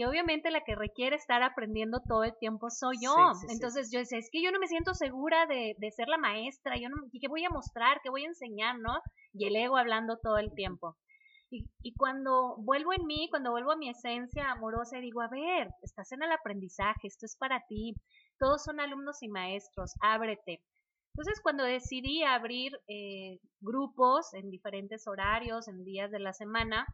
que 0.01 0.07
obviamente 0.07 0.49
la 0.49 0.63
que 0.63 0.75
requiere 0.75 1.15
estar 1.15 1.43
aprendiendo 1.43 1.99
todo 2.07 2.23
el 2.23 2.35
tiempo 2.39 2.71
soy 2.71 2.97
yo. 2.99 3.15
Entonces 3.49 3.91
yo 3.91 3.99
decía, 3.99 4.17
es 4.17 4.29
que 4.31 4.41
yo 4.41 4.51
no 4.51 4.57
me 4.59 4.67
siento 4.67 4.95
segura 4.95 5.45
de, 5.45 5.75
de 5.77 5.91
ser 5.91 6.07
la 6.07 6.17
maestra, 6.17 6.75
yo 6.75 6.89
no, 6.89 6.95
¿qué 7.11 7.27
voy 7.27 7.45
a 7.45 7.51
mostrar? 7.51 7.99
¿Qué 8.01 8.09
voy 8.09 8.23
a 8.23 8.29
enseñar? 8.29 8.79
¿No? 8.79 8.99
Y 9.33 9.45
el 9.45 9.55
ego 9.55 9.77
hablando 9.77 10.17
todo 10.17 10.39
el 10.39 10.55
tiempo. 10.55 10.97
Y, 11.51 11.69
y, 11.83 11.93
cuando 11.95 12.55
vuelvo 12.59 12.93
en 12.93 13.05
mí, 13.05 13.27
cuando 13.29 13.51
vuelvo 13.51 13.73
a 13.73 13.75
mi 13.75 13.89
esencia 13.89 14.51
amorosa 14.51 14.97
y 14.97 15.01
digo, 15.01 15.21
a 15.21 15.27
ver, 15.27 15.67
estás 15.83 16.11
en 16.13 16.23
el 16.23 16.31
aprendizaje, 16.31 17.07
esto 17.07 17.25
es 17.25 17.35
para 17.35 17.61
ti, 17.67 17.93
todos 18.39 18.63
son 18.63 18.79
alumnos 18.79 19.21
y 19.21 19.27
maestros, 19.27 19.93
ábrete. 20.01 20.63
Entonces, 21.13 21.41
cuando 21.43 21.65
decidí 21.65 22.23
abrir 22.23 22.71
eh, 22.87 23.37
grupos 23.59 24.33
en 24.33 24.49
diferentes 24.49 25.07
horarios, 25.07 25.67
en 25.67 25.83
días 25.83 26.09
de 26.09 26.19
la 26.19 26.31
semana, 26.31 26.87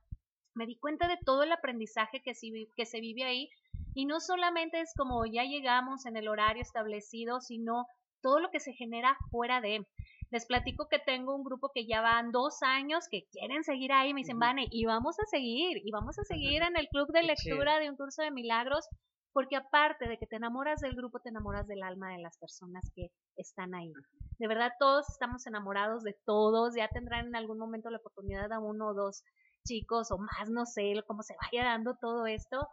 me 0.58 0.66
di 0.66 0.78
cuenta 0.78 1.08
de 1.08 1.18
todo 1.24 1.44
el 1.44 1.52
aprendizaje 1.52 2.22
que, 2.22 2.34
que 2.76 2.86
se 2.86 3.00
vive 3.00 3.24
ahí. 3.24 3.50
Y 3.94 4.06
no 4.06 4.20
solamente 4.20 4.82
es 4.82 4.94
como 4.96 5.26
ya 5.26 5.44
llegamos 5.44 6.06
en 6.06 6.18
el 6.18 6.28
horario 6.28 6.62
establecido, 6.62 7.40
sino 7.40 7.86
todo 8.22 8.40
lo 8.40 8.50
que 8.50 8.60
se 8.60 8.74
genera 8.74 9.18
fuera 9.32 9.62
de. 9.62 9.86
Les 10.30 10.46
platico 10.46 10.88
que 10.90 11.00
tengo 11.00 11.36
un 11.36 11.44
grupo 11.44 11.72
que 11.74 11.88
ya 11.88 12.02
van 12.02 12.32
dos 12.32 12.62
años 12.62 13.06
que 13.10 13.24
quieren 13.32 13.64
seguir 13.64 13.94
ahí, 13.94 14.14
me 14.14 14.22
dicen, 14.22 14.40
Vane, 14.40 14.68
y 14.70 14.86
vamos 14.86 15.18
a 15.20 15.26
seguir, 15.26 15.78
y 15.86 15.92
vamos 15.92 16.20
a 16.20 16.24
seguir 16.26 16.64
en 16.64 16.76
el 16.76 16.88
club 16.90 17.08
de 17.14 17.24
lectura 17.24 17.80
de 17.80 17.90
un 17.90 17.96
curso 17.96 18.22
de 18.22 18.32
milagros, 18.32 18.90
porque 19.32 19.56
aparte 19.56 20.10
de 20.10 20.18
que 20.18 20.28
te 20.28 20.36
enamoras 20.36 20.82
del 20.82 20.96
grupo, 20.96 21.20
te 21.20 21.30
enamoras 21.30 21.66
del 21.68 21.82
alma 21.82 22.12
de 22.12 22.18
las 22.18 22.38
personas 22.38 22.92
que 22.94 23.08
están 23.38 23.74
ahí. 23.74 23.94
De 24.38 24.48
verdad, 24.48 24.74
todos 24.80 25.08
estamos 25.10 25.48
enamorados 25.48 26.04
de 26.04 26.16
todos, 26.26 26.76
ya 26.76 26.90
tendrán 26.90 27.28
en 27.28 27.36
algún 27.36 27.58
momento 27.58 27.90
la 27.90 28.00
oportunidad 28.00 28.52
a 28.52 28.60
uno 28.60 28.90
o 28.90 28.94
dos 28.94 29.24
chicos 29.68 30.12
o 30.12 30.18
más, 30.18 30.50
no 30.50 30.66
sé, 30.66 30.94
cómo 31.06 31.24
se 31.24 31.36
vaya 31.42 31.66
dando 31.66 31.96
todo 32.00 32.26
esto, 32.26 32.68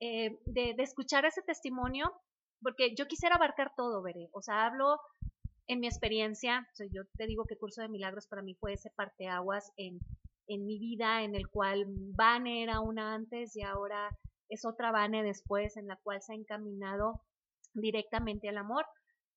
eh, 0.00 0.40
de, 0.46 0.74
escuchar 0.78 1.24
ese 1.26 1.42
testimonio, 1.42 2.10
porque 2.62 2.94
yo 2.96 3.06
quisiera 3.06 3.36
abarcar 3.36 3.72
todo, 3.76 4.02
veré, 4.02 4.28
o 4.32 4.42
sea, 4.42 4.66
hablo 4.66 4.98
en 5.66 5.80
mi 5.80 5.86
experiencia, 5.86 6.66
yo 6.92 7.02
te 7.16 7.26
digo 7.26 7.44
que 7.44 7.56
Curso 7.56 7.82
de 7.82 7.88
Milagros 7.88 8.26
para 8.26 8.42
mí 8.42 8.54
fue 8.54 8.72
ese 8.72 8.90
parteaguas 8.96 9.72
en, 9.76 10.00
en 10.48 10.66
mi 10.66 10.78
vida, 10.78 11.22
en 11.22 11.36
el 11.36 11.48
cual 11.48 11.84
Vane 12.16 12.62
era 12.62 12.80
una 12.80 13.14
antes 13.14 13.54
y 13.54 13.62
ahora 13.62 14.10
es 14.48 14.64
otra 14.64 14.90
Vane 14.90 15.22
después, 15.22 15.76
en 15.76 15.86
la 15.86 15.96
cual 16.02 16.20
se 16.22 16.32
ha 16.32 16.36
encaminado 16.36 17.20
directamente 17.72 18.48
al 18.48 18.58
amor. 18.58 18.84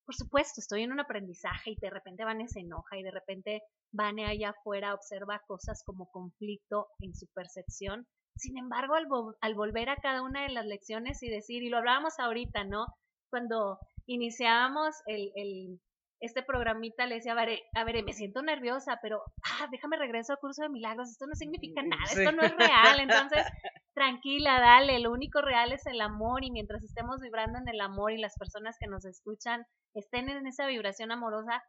Por 0.05 0.15
supuesto, 0.15 0.59
estoy 0.59 0.83
en 0.83 0.91
un 0.91 0.99
aprendizaje 0.99 1.71
y 1.71 1.75
de 1.79 1.89
repente 1.89 2.25
Vane 2.25 2.47
se 2.47 2.59
enoja 2.59 2.97
y 2.97 3.03
de 3.03 3.11
repente 3.11 3.61
Vane 3.91 4.25
allá 4.25 4.49
afuera 4.49 4.93
observa 4.93 5.41
cosas 5.47 5.83
como 5.85 6.09
conflicto 6.11 6.87
en 6.99 7.13
su 7.13 7.27
percepción. 7.33 8.05
Sin 8.35 8.57
embargo, 8.57 8.95
al, 8.95 9.07
al 9.41 9.55
volver 9.55 9.89
a 9.89 9.95
cada 9.97 10.21
una 10.21 10.43
de 10.43 10.49
las 10.49 10.65
lecciones 10.65 11.23
y 11.23 11.29
decir, 11.29 11.63
y 11.63 11.69
lo 11.69 11.77
hablábamos 11.77 12.19
ahorita, 12.19 12.65
¿no? 12.65 12.87
Cuando 13.29 13.79
iniciábamos 14.05 14.95
el, 15.05 15.31
el, 15.35 15.79
este 16.25 16.41
programita 16.41 17.05
le 17.05 17.15
decía, 17.15 17.33
a 17.33 17.35
ver, 17.35 17.59
a 17.73 17.83
ver, 17.83 18.03
me 18.03 18.13
siento 18.13 18.41
nerviosa, 18.41 18.99
pero 19.01 19.21
ah, 19.43 19.67
déjame 19.71 19.97
regreso 19.97 20.33
al 20.33 20.39
curso 20.39 20.63
de 20.63 20.69
milagros, 20.69 21.09
esto 21.09 21.27
no 21.27 21.35
significa 21.35 21.83
mm, 21.83 21.89
nada, 21.89 22.03
esto 22.05 22.31
no 22.31 22.43
es 22.43 22.55
real, 22.55 22.99
entonces 22.99 23.43
tranquila, 23.93 24.59
dale, 24.59 24.99
lo 24.99 25.11
único 25.11 25.41
real 25.41 25.73
es 25.73 25.85
el 25.85 25.99
amor 25.99 26.43
y 26.43 26.51
mientras 26.51 26.83
estemos 26.83 27.19
vibrando 27.19 27.59
en 27.59 27.67
el 27.67 27.81
amor 27.81 28.13
y 28.13 28.17
las 28.17 28.37
personas 28.37 28.77
que 28.79 28.87
nos 28.87 29.05
escuchan 29.05 29.65
estén 29.93 30.29
en 30.29 30.47
esa 30.47 30.65
vibración 30.67 31.11
amorosa, 31.11 31.61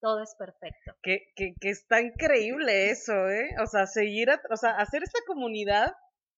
todo 0.00 0.22
es 0.22 0.34
perfecto. 0.38 0.92
Que, 1.02 1.28
que, 1.34 1.54
que 1.60 1.70
está 1.70 2.00
increíble 2.00 2.90
eso, 2.90 3.30
¿eh? 3.30 3.54
O 3.62 3.66
sea, 3.66 3.86
seguir, 3.86 4.28
o 4.50 4.56
sea, 4.56 4.72
hacer 4.72 5.02
esta 5.04 5.20
comunidad, 5.26 5.92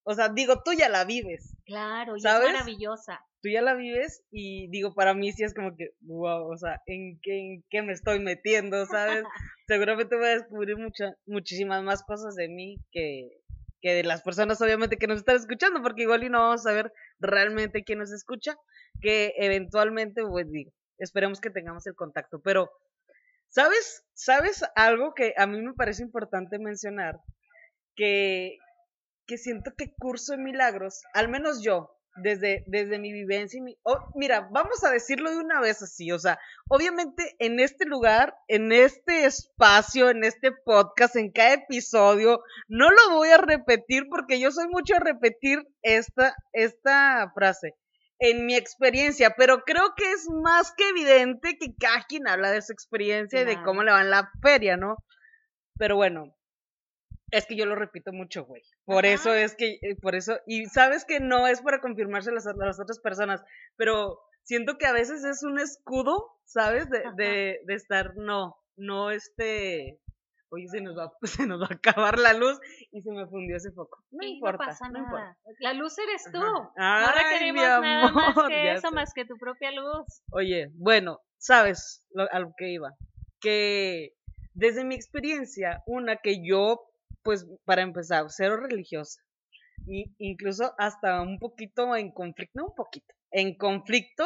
o 0.04 0.14
sea, 0.14 0.28
digo, 0.28 0.62
tú 0.64 0.73
ya 0.73 0.88
la 0.88 1.04
vives. 1.04 1.56
Claro, 1.64 2.16
y 2.16 2.18
es 2.18 2.25
maravillosa 2.25 3.25
tú 3.44 3.50
ya 3.50 3.61
la 3.61 3.75
vives 3.75 4.25
y 4.30 4.68
digo, 4.68 4.94
para 4.94 5.12
mí 5.12 5.30
sí 5.30 5.44
es 5.44 5.52
como 5.52 5.76
que, 5.76 5.90
wow, 6.00 6.50
o 6.50 6.56
sea, 6.56 6.80
¿en 6.87 7.20
qué, 7.20 7.61
qué 7.68 7.82
me 7.82 7.92
estoy 7.92 8.18
metiendo, 8.18 8.87
sabes? 8.87 9.23
Seguramente 9.68 10.16
voy 10.16 10.25
a 10.25 10.38
descubrir 10.38 10.78
muchas 10.78 11.14
muchísimas 11.26 11.82
más 11.82 12.02
cosas 12.04 12.37
de 12.37 12.49
mí 12.49 12.78
que, 12.90 13.42
que 13.82 13.92
de 13.92 14.02
las 14.02 14.23
personas 14.23 14.62
obviamente 14.62 14.96
que 14.96 15.06
nos 15.06 15.18
están 15.18 15.37
escuchando, 15.37 15.82
porque 15.82 16.04
igual 16.04 16.25
y 16.25 16.30
no 16.30 16.38
vamos 16.40 16.66
a 16.66 16.73
ver 16.73 16.90
realmente 17.20 17.84
quién 17.84 17.99
nos 17.99 18.12
escucha, 18.12 18.56
que 19.02 19.34
eventualmente, 19.37 20.23
pues 20.25 20.50
digo, 20.50 20.73
esperemos 20.96 21.38
que 21.38 21.50
tengamos 21.50 21.87
el 21.87 21.94
contacto, 21.94 22.40
pero, 22.40 22.70
¿sabes? 23.49 24.06
¿Sabes 24.14 24.64
algo 24.75 25.12
que 25.12 25.34
a 25.37 25.46
mí 25.46 25.61
me 25.61 25.75
parece 25.75 26.02
importante 26.02 26.58
mencionar? 26.58 27.20
Que, 27.94 28.56
que 29.26 29.38
siento 29.38 29.73
que 29.76 29.95
Curso 29.95 30.33
de 30.33 30.38
Milagros, 30.38 31.02
al 31.12 31.28
menos 31.28 31.62
yo, 31.62 31.95
desde, 32.16 32.64
desde 32.66 32.99
mi 32.99 33.12
vivencia 33.12 33.59
y 33.59 33.62
mi... 33.62 33.76
Oh, 33.83 33.99
mira, 34.14 34.49
vamos 34.52 34.85
a 34.85 34.90
decirlo 34.90 35.31
de 35.31 35.38
una 35.38 35.61
vez 35.61 35.83
así, 35.83 36.12
o 36.12 36.19
sea, 36.19 36.38
obviamente 36.69 37.35
en 37.38 37.59
este 37.61 37.87
lugar, 37.87 38.37
en 38.49 38.73
este 38.73 39.25
espacio, 39.25 40.11
en 40.11 40.25
este 40.25 40.52
podcast, 40.52 41.16
en 41.16 41.33
cada 41.33 41.54
episodio, 41.54 42.43
no 42.69 42.90
lo 42.90 43.16
voy 43.16 43.31
a 43.31 43.38
repetir 43.38 44.09
porque 44.09 44.38
yo 44.38 44.50
soy 44.52 44.69
mucho 44.69 44.95
a 44.97 45.00
repetir 45.00 45.66
esta, 45.83 46.37
esta 46.52 47.33
frase 47.35 47.75
en 48.21 48.47
mi 48.47 48.54
experiencia, 48.54 49.35
pero 49.37 49.62
creo 49.64 49.95
que 49.97 50.11
es 50.12 50.28
más 50.31 50.73
que 50.76 50.88
evidente 50.88 51.59
que 51.59 51.75
cada 51.75 52.04
quien 52.04 52.28
habla 52.28 52.50
de 52.52 52.62
su 52.62 52.73
experiencia 52.73 53.43
y 53.43 53.45
de 53.45 53.61
cómo 53.62 53.83
le 53.83 53.90
va 53.90 54.02
en 54.02 54.11
la 54.11 54.31
feria, 54.40 54.76
¿no? 54.76 54.97
Pero 55.76 55.97
bueno, 55.97 56.33
es 57.31 57.47
que 57.47 57.57
yo 57.57 57.66
lo 57.66 57.75
repito 57.75 58.12
mucho, 58.12 58.45
güey. 58.45 58.62
Por 58.85 59.07
eso 59.07 59.33
es 59.33 59.54
que, 59.57 59.78
eh, 59.83 59.97
por 60.00 60.14
eso, 60.14 60.38
y 60.47 60.66
sabes 60.66 61.04
que 61.04 61.21
no 61.21 61.47
es 61.47 61.62
para 61.62 61.81
confirmarse 61.81 62.31
a 62.31 62.35
las, 62.35 62.47
las 62.57 62.81
otras 62.81 63.00
personas, 63.00 63.43
pero 63.76 64.21
siento 64.43 64.78
que 64.78 64.87
a 64.87 64.93
veces 64.93 65.25
es 65.25 65.43
un 65.43 65.59
escudo, 65.59 66.33
¿sabes? 66.45 66.88
De, 66.90 67.02
de, 67.16 67.61
de 67.64 67.75
estar, 67.75 68.16
no, 68.16 68.57
no 68.76 69.11
este, 69.11 70.00
oye, 70.54 70.69
se 70.69 70.81
nos 70.81 70.97
va, 70.97 71.12
se 71.23 71.47
nos 71.47 71.61
va 71.61 71.66
a 71.71 71.75
acabar 71.75 72.19
la 72.19 72.33
luz 72.33 72.59
y 72.93 73.02
se 73.02 73.11
me 73.11 73.26
fundió 73.26 73.57
ese 73.57 73.73
foco. 73.73 74.02
No 74.11 74.26
importa. 74.26 74.64
No 74.64 74.71
pasa 74.71 74.88
nada. 74.88 75.37
La 75.61 75.73
luz 75.73 75.99
eres 75.99 76.25
tú. 76.33 76.40
no 76.40 77.12
requerimos 77.12 77.62
nada 77.62 78.12
más 78.12 78.35
que 78.49 78.73
eso, 78.73 78.93
más 78.93 79.12
que 79.14 79.25
tu 79.25 79.37
propia 79.37 79.71
luz. 79.73 80.23
Oye, 80.31 80.71
bueno, 80.75 81.21
sabes 81.38 82.04
lo, 82.12 82.31
a 82.31 82.38
lo 82.38 82.52
que 82.57 82.71
iba. 82.71 82.93
Que 83.40 84.14
desde 84.52 84.85
mi 84.85 84.95
experiencia, 84.95 85.83
una 85.87 86.16
que 86.16 86.45
yo 86.47 86.81
pues 87.25 87.47
para 87.64 87.83
empezar, 87.83 88.26
cero 88.28 88.59
religiosa. 88.59 89.21
Y 89.87 90.14
incluso 90.19 90.75
hasta 90.78 91.21
un 91.23 91.38
poquito 91.38 91.97
en 91.97 92.12
conflicto, 92.12 92.61
no 92.61 92.66
un 92.66 92.75
poquito, 92.75 93.12
en 93.33 93.57
conflicto 93.57 94.25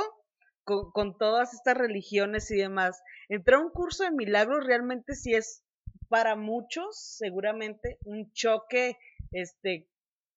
con, 0.92 1.16
todas 1.16 1.54
estas 1.54 1.78
religiones 1.78 2.50
y 2.50 2.56
demás. 2.56 3.00
Entrar 3.28 3.60
a 3.60 3.64
un 3.64 3.70
curso 3.70 4.04
de 4.04 4.10
milagros 4.10 4.66
realmente 4.66 5.14
sí 5.14 5.32
es 5.32 5.64
para 6.08 6.36
muchos 6.36 7.16
seguramente 7.16 7.98
un 8.04 8.30
choque 8.32 8.98
este 9.32 9.88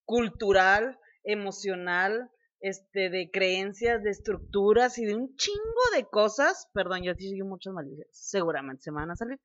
cultural, 0.06 0.98
emocional, 1.24 2.30
este 2.60 3.10
de 3.10 3.30
creencias, 3.32 4.04
de 4.04 4.12
estructuras 4.12 4.98
y 4.98 5.06
de 5.06 5.16
un 5.16 5.36
chingo 5.36 5.82
de 5.96 6.06
cosas. 6.06 6.70
Perdón, 6.74 7.04
yo 7.04 7.16
te 7.16 7.24
sigo 7.24 7.46
muchas 7.46 7.74
malicias, 7.74 8.08
seguramente 8.12 8.84
se 8.84 8.92
me 8.92 9.02
van 9.02 9.12
a 9.12 9.16
salir, 9.16 9.40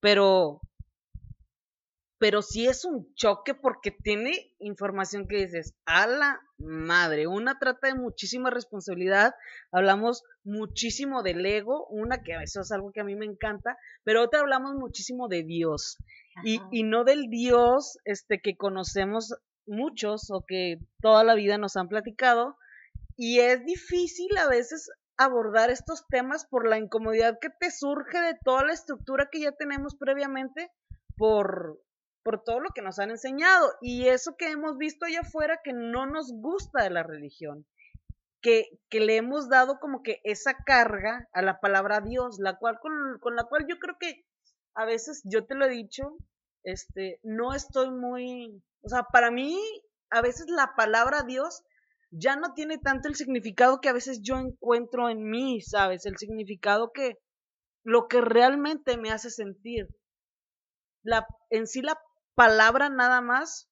pero 0.00 0.60
pero 2.18 2.40
sí 2.40 2.66
es 2.66 2.84
un 2.84 3.12
choque 3.14 3.54
porque 3.54 3.90
tiene 3.90 4.52
información 4.58 5.28
que 5.28 5.36
dices, 5.36 5.74
a 5.84 6.06
la 6.06 6.40
madre, 6.58 7.26
una 7.26 7.58
trata 7.58 7.88
de 7.88 7.94
muchísima 7.94 8.50
responsabilidad, 8.50 9.34
hablamos 9.70 10.22
muchísimo 10.42 11.22
del 11.22 11.44
ego, 11.44 11.86
una 11.88 12.22
que 12.22 12.32
eso 12.42 12.62
es 12.62 12.72
algo 12.72 12.92
que 12.92 13.00
a 13.00 13.04
mí 13.04 13.14
me 13.16 13.26
encanta, 13.26 13.76
pero 14.04 14.22
otra 14.22 14.40
hablamos 14.40 14.74
muchísimo 14.74 15.28
de 15.28 15.42
Dios 15.42 15.98
y, 16.44 16.60
y, 16.70 16.82
no 16.82 17.04
del 17.04 17.28
Dios 17.28 17.98
este 18.04 18.40
que 18.40 18.56
conocemos 18.56 19.34
muchos 19.66 20.30
o 20.30 20.44
que 20.46 20.78
toda 21.00 21.24
la 21.24 21.34
vida 21.34 21.58
nos 21.58 21.76
han 21.76 21.88
platicado 21.88 22.56
y 23.16 23.40
es 23.40 23.64
difícil 23.64 24.36
a 24.36 24.48
veces 24.48 24.90
abordar 25.16 25.70
estos 25.70 26.06
temas 26.08 26.46
por 26.46 26.68
la 26.68 26.78
incomodidad 26.78 27.38
que 27.40 27.48
te 27.48 27.70
surge 27.70 28.20
de 28.20 28.38
toda 28.44 28.64
la 28.64 28.74
estructura 28.74 29.28
que 29.30 29.40
ya 29.40 29.52
tenemos 29.52 29.96
previamente 29.96 30.70
por 31.16 31.80
por 32.26 32.42
todo 32.42 32.58
lo 32.58 32.70
que 32.70 32.82
nos 32.82 32.98
han 32.98 33.12
enseñado 33.12 33.70
y 33.80 34.08
eso 34.08 34.34
que 34.36 34.50
hemos 34.50 34.78
visto 34.78 35.06
allá 35.06 35.20
afuera 35.20 35.60
que 35.62 35.72
no 35.72 36.06
nos 36.06 36.32
gusta 36.32 36.82
de 36.82 36.90
la 36.90 37.04
religión, 37.04 37.64
que, 38.42 38.64
que 38.90 38.98
le 38.98 39.14
hemos 39.14 39.48
dado 39.48 39.78
como 39.78 40.02
que 40.02 40.20
esa 40.24 40.56
carga 40.66 41.28
a 41.32 41.40
la 41.40 41.60
palabra 41.60 42.00
Dios, 42.00 42.38
la 42.40 42.58
cual 42.58 42.80
con, 42.80 42.92
con 43.20 43.36
la 43.36 43.44
cual 43.44 43.66
yo 43.68 43.78
creo 43.78 43.94
que 44.00 44.24
a 44.74 44.84
veces, 44.84 45.22
yo 45.24 45.46
te 45.46 45.54
lo 45.54 45.66
he 45.66 45.70
dicho, 45.70 46.16
este, 46.64 47.20
no 47.22 47.54
estoy 47.54 47.92
muy, 47.92 48.60
o 48.82 48.88
sea, 48.88 49.04
para 49.04 49.30
mí 49.30 49.56
a 50.10 50.20
veces 50.20 50.46
la 50.48 50.74
palabra 50.76 51.22
Dios 51.22 51.62
ya 52.10 52.34
no 52.34 52.54
tiene 52.54 52.78
tanto 52.78 53.06
el 53.06 53.14
significado 53.14 53.80
que 53.80 53.88
a 53.88 53.92
veces 53.92 54.20
yo 54.20 54.36
encuentro 54.36 55.08
en 55.10 55.30
mí, 55.30 55.60
¿sabes? 55.60 56.06
El 56.06 56.16
significado 56.16 56.90
que 56.92 57.20
lo 57.84 58.08
que 58.08 58.20
realmente 58.20 58.96
me 58.96 59.12
hace 59.12 59.30
sentir. 59.30 59.86
La, 61.04 61.24
en 61.50 61.68
sí 61.68 61.82
la 61.82 61.96
palabra 62.36 62.88
nada 62.88 63.20
más, 63.20 63.68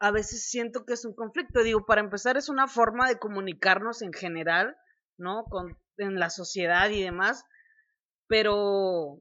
a 0.00 0.10
veces 0.10 0.48
siento 0.48 0.84
que 0.84 0.94
es 0.94 1.04
un 1.04 1.14
conflicto. 1.14 1.62
Digo, 1.62 1.86
para 1.86 2.00
empezar 2.00 2.36
es 2.36 2.48
una 2.48 2.66
forma 2.66 3.08
de 3.08 3.18
comunicarnos 3.18 4.02
en 4.02 4.12
general, 4.12 4.76
¿no? 5.16 5.44
Con, 5.44 5.78
en 5.98 6.18
la 6.18 6.30
sociedad 6.30 6.90
y 6.90 7.02
demás, 7.02 7.44
pero, 8.26 9.20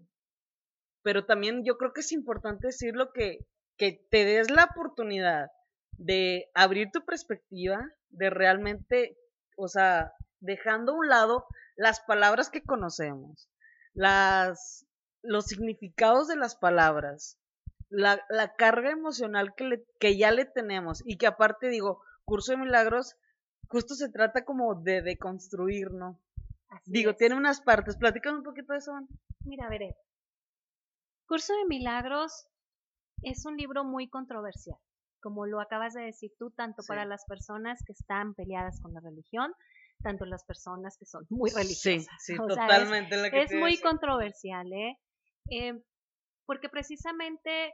pero 1.03 1.25
también 1.25 1.63
yo 1.65 1.77
creo 1.77 1.93
que 1.93 2.01
es 2.01 2.11
importante 2.11 2.67
decirlo 2.67 3.11
que, 3.13 3.45
que 3.77 4.05
te 4.09 4.25
des 4.25 4.49
la 4.49 4.65
oportunidad 4.65 5.49
de 5.93 6.49
abrir 6.53 6.89
tu 6.91 7.03
perspectiva, 7.05 7.79
de 8.09 8.29
realmente, 8.29 9.17
o 9.57 9.67
sea, 9.67 10.13
dejando 10.39 10.93
a 10.93 10.95
un 10.95 11.07
lado 11.07 11.45
las 11.75 11.99
palabras 12.01 12.49
que 12.49 12.63
conocemos, 12.63 13.49
las, 13.93 14.85
los 15.23 15.45
significados 15.45 16.27
de 16.27 16.35
las 16.35 16.55
palabras, 16.55 17.39
la, 17.89 18.25
la 18.29 18.53
carga 18.55 18.91
emocional 18.91 19.53
que, 19.55 19.63
le, 19.63 19.85
que 19.99 20.17
ya 20.17 20.31
le 20.31 20.45
tenemos 20.45 21.01
y 21.05 21.17
que 21.17 21.27
aparte 21.27 21.69
digo, 21.69 22.01
curso 22.25 22.51
de 22.51 22.57
milagros, 22.57 23.15
justo 23.69 23.95
se 23.95 24.09
trata 24.09 24.45
como 24.45 24.75
de 24.75 25.01
deconstruir, 25.01 25.91
¿no? 25.91 26.19
digo, 26.85 27.15
tiene 27.15 27.35
unas 27.35 27.61
partes, 27.61 27.97
platícame 27.97 28.39
un 28.39 28.43
poquito 28.43 28.73
de 28.73 28.79
eso. 28.79 28.91
Mira, 29.45 29.69
veré. 29.69 29.95
Curso 31.25 31.53
de 31.53 31.65
Milagros 31.65 32.47
es 33.21 33.45
un 33.45 33.57
libro 33.57 33.83
muy 33.83 34.09
controversial, 34.09 34.77
como 35.21 35.45
lo 35.45 35.59
acabas 35.59 35.93
de 35.93 36.03
decir 36.03 36.31
tú, 36.37 36.51
tanto 36.51 36.83
para 36.87 37.05
las 37.05 37.25
personas 37.25 37.83
que 37.85 37.93
están 37.93 38.33
peleadas 38.33 38.79
con 38.81 38.93
la 38.93 39.01
religión, 39.01 39.53
tanto 40.01 40.25
las 40.25 40.45
personas 40.45 40.97
que 40.97 41.05
son 41.05 41.25
muy 41.29 41.49
religiosas. 41.49 42.07
Sí, 42.19 42.33
sí, 42.33 42.37
totalmente. 42.37 43.15
es, 43.41 43.51
es 43.51 43.59
muy 43.59 43.77
controversial, 43.79 44.71
¿eh? 44.71 44.97
¿eh? 45.49 45.81
Porque 46.47 46.69
precisamente 46.69 47.73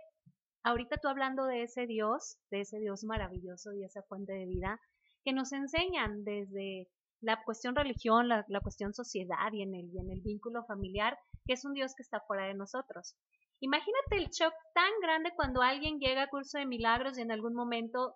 ahorita 0.63 0.98
tú 0.98 1.08
hablando 1.08 1.46
de 1.46 1.63
ese 1.63 1.86
Dios, 1.86 2.38
de 2.50 2.62
ese 2.62 2.80
Dios 2.80 3.03
maravilloso 3.03 3.72
y 3.74 3.86
esa 3.86 4.01
fuente 4.03 4.34
de 4.34 4.46
vida, 4.46 4.82
que 5.24 5.32
nos 5.32 5.53
enseñan 5.53 6.24
desde 6.25 6.89
la 7.22 7.42
cuestión 7.44 7.75
religión, 7.75 8.27
la, 8.27 8.44
cuestión 8.62 8.94
sociedad 8.94 9.51
y 9.53 9.62
en, 9.62 9.75
el, 9.75 9.89
y 9.94 10.00
en 10.00 10.12
el 10.12 10.22
vínculo 10.22 10.65
familiar, 10.65 11.18
que 11.46 11.53
es 11.53 11.63
un 11.63 11.74
Dios 11.74 11.94
que 11.96 12.03
está 12.03 12.20
fuera 12.22 12.46
de 12.48 12.56
nosotros. 12.56 13.15
Imagínate 13.62 14.18
el 14.18 14.27
shock 14.27 14.53
tan 14.74 14.92
grande 15.01 15.32
cuando 15.36 15.62
alguien 15.62 16.00
llega 16.00 16.24
a 16.24 16.30
curso 16.30 16.58
de 16.58 16.65
milagros 16.65 17.18
y 17.18 17.22
en 17.22 17.32
algún 17.32 17.53
momento 17.53 18.15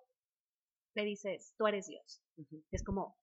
le 0.94 1.04
dices, 1.04 1.54
tú 1.56 1.66
eres 1.66 1.86
Dios. 1.86 2.20
Es 2.70 2.84
como, 2.84 3.16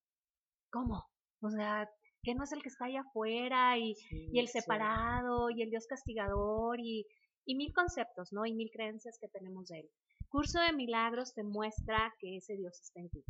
¿cómo? 0.72 1.06
O 1.42 1.50
sea, 1.50 1.88
que 2.24 2.34
no 2.34 2.46
es 2.46 2.52
el 2.52 2.64
que 2.64 2.70
está 2.70 2.86
allá 2.86 3.02
afuera 3.02 3.78
y, 3.78 3.96
y 4.10 4.40
el 4.40 4.48
separado 4.48 5.52
y 5.52 5.62
el 5.62 5.70
Dios 5.70 5.86
castigador 5.86 6.80
y, 6.80 7.06
y 7.46 7.56
mil 7.56 7.74
conceptos, 7.74 8.34
¿no? 8.34 8.46
Y 8.46 8.54
mil 8.54 8.70
creencias 8.72 9.18
que 9.20 9.28
tenemos 9.30 9.68
de 9.68 9.82
él. 9.82 9.90
Curso 10.30 10.60
de 10.60 10.74
Milagros 10.74 11.34
te 11.34 11.44
muestra 11.44 12.14
que 12.20 12.38
ese 12.38 12.56
Dios 12.58 12.80
está 12.82 13.00
en 13.00 13.10
ti. 13.10 13.24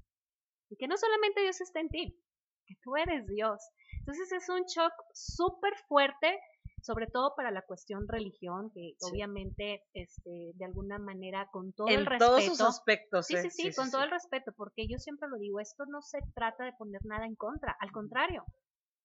Y 0.69 0.77
que 0.77 0.87
no 0.87 0.97
solamente 0.97 1.41
Dios 1.41 1.61
está 1.61 1.79
en 1.79 1.89
ti, 1.89 2.19
que 2.65 2.75
tú 2.81 2.95
eres 2.95 3.27
Dios. 3.27 3.61
Entonces 3.99 4.31
es 4.31 4.49
un 4.49 4.63
shock 4.63 4.93
súper 5.13 5.73
fuerte, 5.87 6.39
sobre 6.81 7.07
todo 7.07 7.33
para 7.35 7.51
la 7.51 7.61
cuestión 7.61 8.07
religión, 8.07 8.71
que 8.73 8.93
obviamente 9.01 9.83
este, 9.93 10.51
de 10.55 10.65
alguna 10.65 10.97
manera 10.97 11.47
con 11.51 11.73
todo 11.73 11.87
el 11.87 12.05
respeto. 12.05 12.13
En 12.13 12.19
todos 12.19 12.45
sus 12.45 12.61
aspectos. 12.61 13.27
Sí, 13.27 13.37
sí, 13.37 13.49
sí, 13.49 13.75
con 13.75 13.91
todo 13.91 14.03
el 14.03 14.11
respeto, 14.11 14.51
porque 14.55 14.87
yo 14.87 14.97
siempre 14.97 15.29
lo 15.29 15.37
digo, 15.37 15.59
esto 15.59 15.85
no 15.87 16.01
se 16.01 16.19
trata 16.33 16.65
de 16.65 16.73
poner 16.73 17.01
nada 17.05 17.25
en 17.25 17.35
contra, 17.35 17.75
al 17.79 17.91
contrario, 17.91 18.45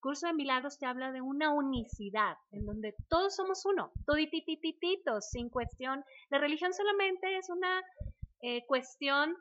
Curso 0.00 0.26
de 0.26 0.34
Milagros 0.34 0.78
te 0.78 0.86
habla 0.86 1.12
de 1.12 1.20
una 1.20 1.52
unicidad, 1.52 2.36
en 2.52 2.64
donde 2.64 2.94
todos 3.08 3.36
somos 3.36 3.64
uno, 3.66 3.92
todititititos, 4.06 5.28
sin 5.30 5.50
cuestión. 5.50 6.04
La 6.30 6.38
religión 6.38 6.72
solamente 6.72 7.36
es 7.36 7.50
una 7.50 7.82
eh, 8.42 8.64
cuestión 8.66 9.36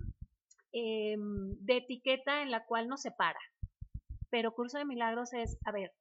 em, 0.71 1.55
de 1.59 1.77
etiqueta 1.77 2.41
en 2.41 2.51
la 2.51 2.65
cual 2.65 2.87
nos 2.87 3.01
separa. 3.01 3.39
Pero 4.29 4.53
Curso 4.53 4.77
de 4.77 4.85
Milagros 4.85 5.33
es, 5.33 5.57
a 5.65 5.71
ver, 5.71 5.91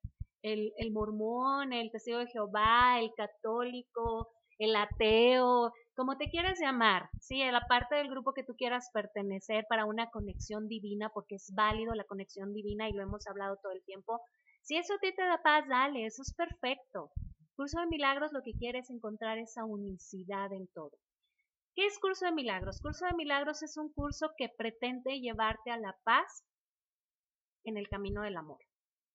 el, 0.43 0.73
el 0.77 0.93
mormón, 0.93 1.73
el 1.73 1.91
testigo 1.91 2.19
de 2.19 2.27
Jehová, 2.27 3.01
el 3.01 3.13
católico, 3.17 4.29
el 4.59 4.75
ateo, 4.75 5.73
como 5.95 6.17
te 6.17 6.29
quieras 6.31 6.59
llamar, 6.61 7.09
¿sí? 7.21 7.39
La 7.51 7.67
parte 7.67 7.97
del 7.97 8.11
grupo 8.11 8.33
que 8.33 8.45
tú 8.45 8.55
quieras 8.57 8.91
pertenecer 8.93 9.67
para 9.69 9.85
una 9.85 10.11
conexión 10.11 10.69
divina, 10.69 11.11
porque 11.11 11.37
es 11.37 11.53
válido 11.55 11.95
la 11.95 12.05
conexión 12.05 12.53
divina 12.53 12.89
y 12.89 12.93
lo 12.93 13.03
hemos 13.03 13.27
hablado 13.27 13.57
todo 13.63 13.73
el 13.73 13.83
tiempo, 13.85 14.21
si 14.69 14.77
eso 14.77 14.93
a 14.93 14.99
ti 14.99 15.15
te 15.15 15.25
da 15.25 15.41
paz, 15.43 15.67
dale, 15.67 16.05
eso 16.05 16.21
es 16.21 16.35
perfecto. 16.35 17.11
Curso 17.57 17.81
de 17.81 17.87
Milagros 17.87 18.33
lo 18.33 18.43
que 18.43 18.53
quiere 18.53 18.81
es 18.81 18.91
encontrar 18.91 19.39
esa 19.39 19.65
unicidad 19.65 20.53
en 20.53 20.69
todo. 20.75 20.93
¿Qué 21.75 21.87
es 21.87 21.99
Curso 21.99 22.27
de 22.27 22.33
Milagros? 22.33 22.83
Curso 22.83 23.07
de 23.07 23.15
Milagros 23.15 23.63
es 23.63 23.79
un 23.79 23.91
curso 23.95 24.33
que 24.37 24.51
pretende 24.51 25.21
llevarte 25.21 25.71
a 25.71 25.79
la 25.79 25.97
paz 26.05 26.45
en 27.65 27.79
el 27.79 27.89
camino 27.89 28.21
del 28.21 28.37
amor. 28.37 28.59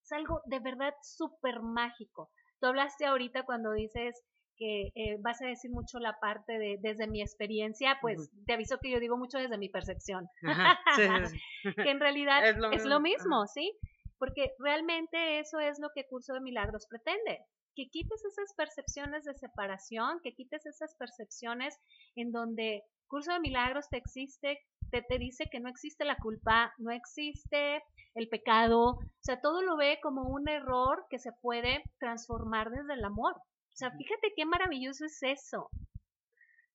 Es 0.01 0.11
algo 0.11 0.41
de 0.45 0.59
verdad 0.59 0.95
súper 1.03 1.61
mágico. 1.61 2.31
Tú 2.59 2.65
hablaste 2.65 3.05
ahorita 3.05 3.43
cuando 3.43 3.73
dices 3.73 4.23
que 4.57 4.87
eh, 4.95 5.17
vas 5.21 5.39
a 5.43 5.47
decir 5.47 5.69
mucho 5.69 5.99
la 5.99 6.17
parte 6.19 6.57
de 6.57 6.77
desde 6.81 7.07
mi 7.07 7.21
experiencia, 7.21 7.99
pues 8.01 8.31
te 8.47 8.53
aviso 8.53 8.79
que 8.81 8.89
yo 8.89 8.99
digo 8.99 9.17
mucho 9.17 9.37
desde 9.37 9.59
mi 9.59 9.69
percepción. 9.69 10.27
que 11.75 11.91
en 11.91 11.99
realidad 11.99 12.39
es 12.49 12.57
lo 12.57 12.69
mismo, 12.71 12.89
lo 12.89 12.99
mismo 12.99 13.45
¿sí? 13.45 13.77
Porque 14.23 14.53
realmente 14.57 15.39
eso 15.39 15.59
es 15.59 15.79
lo 15.79 15.89
que 15.93 16.07
Curso 16.07 16.33
de 16.33 16.39
Milagros 16.39 16.87
pretende, 16.89 17.39
que 17.75 17.89
quites 17.89 18.23
esas 18.23 18.53
percepciones 18.55 19.25
de 19.25 19.33
separación, 19.33 20.21
que 20.23 20.33
quites 20.33 20.65
esas 20.65 20.95
percepciones 20.97 21.77
en 22.15 22.31
donde 22.31 22.83
Curso 23.07 23.33
de 23.33 23.41
Milagros 23.41 23.89
te 23.89 23.97
existe, 23.97 24.59
te, 24.91 25.01
te 25.01 25.17
dice 25.17 25.49
que 25.51 25.59
no 25.59 25.67
existe 25.67 26.05
la 26.05 26.15
culpa, 26.15 26.73
no 26.77 26.91
existe 26.91 27.83
el 28.15 28.29
pecado, 28.29 28.91
o 28.91 28.99
sea, 29.19 29.41
todo 29.41 29.61
lo 29.61 29.75
ve 29.75 29.99
como 30.01 30.21
un 30.29 30.47
error 30.47 31.05
que 31.09 31.19
se 31.19 31.33
puede 31.41 31.83
transformar 31.99 32.69
desde 32.69 32.93
el 32.93 33.03
amor. 33.03 33.33
O 33.35 33.75
sea, 33.75 33.91
fíjate 33.91 34.31
qué 34.37 34.45
maravilloso 34.45 35.03
es 35.03 35.21
eso. 35.21 35.69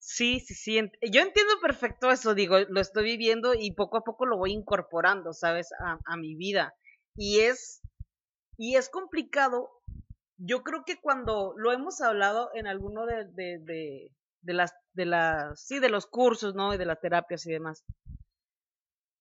Sí, 0.01 0.41
sí, 0.41 0.55
sí. 0.55 0.79
Yo 1.11 1.23
entiendo 1.23 1.55
perfecto 1.63 2.11
eso, 2.11 2.35
digo, 2.35 2.59
lo 2.69 2.81
estoy 2.83 3.05
viviendo 3.05 3.55
y 3.59 3.73
poco 3.73 3.97
a 3.97 4.05
poco 4.05 4.27
lo 4.27 4.37
voy 4.37 4.53
incorporando, 4.53 5.33
¿sabes? 5.33 5.71
A, 5.81 5.99
a 6.05 6.17
mi 6.19 6.35
vida. 6.37 6.75
Y 7.21 7.41
es, 7.41 7.83
y 8.57 8.77
es 8.77 8.89
complicado. 8.89 9.71
Yo 10.37 10.63
creo 10.63 10.85
que 10.87 11.01
cuando 11.01 11.53
lo 11.57 11.73
hemos 11.73 12.01
hablado 12.01 12.51
en 12.55 12.69
alguno 12.69 13.07
de, 13.07 13.25
de, 13.35 14.55
las, 14.55 14.73
de 14.93 15.05
las, 15.05 15.61
sí, 15.61 15.81
de 15.81 15.89
los 15.89 16.07
cursos, 16.07 16.55
¿no? 16.55 16.73
Y 16.73 16.79
de 16.79 16.87
las 16.87 17.01
terapias 17.01 17.45
y 17.45 17.51
demás. 17.51 17.85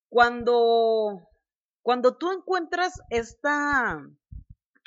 Cuando, 0.08 1.28
cuando 1.82 2.16
tú 2.16 2.30
encuentras 2.30 3.02
esta 3.10 4.00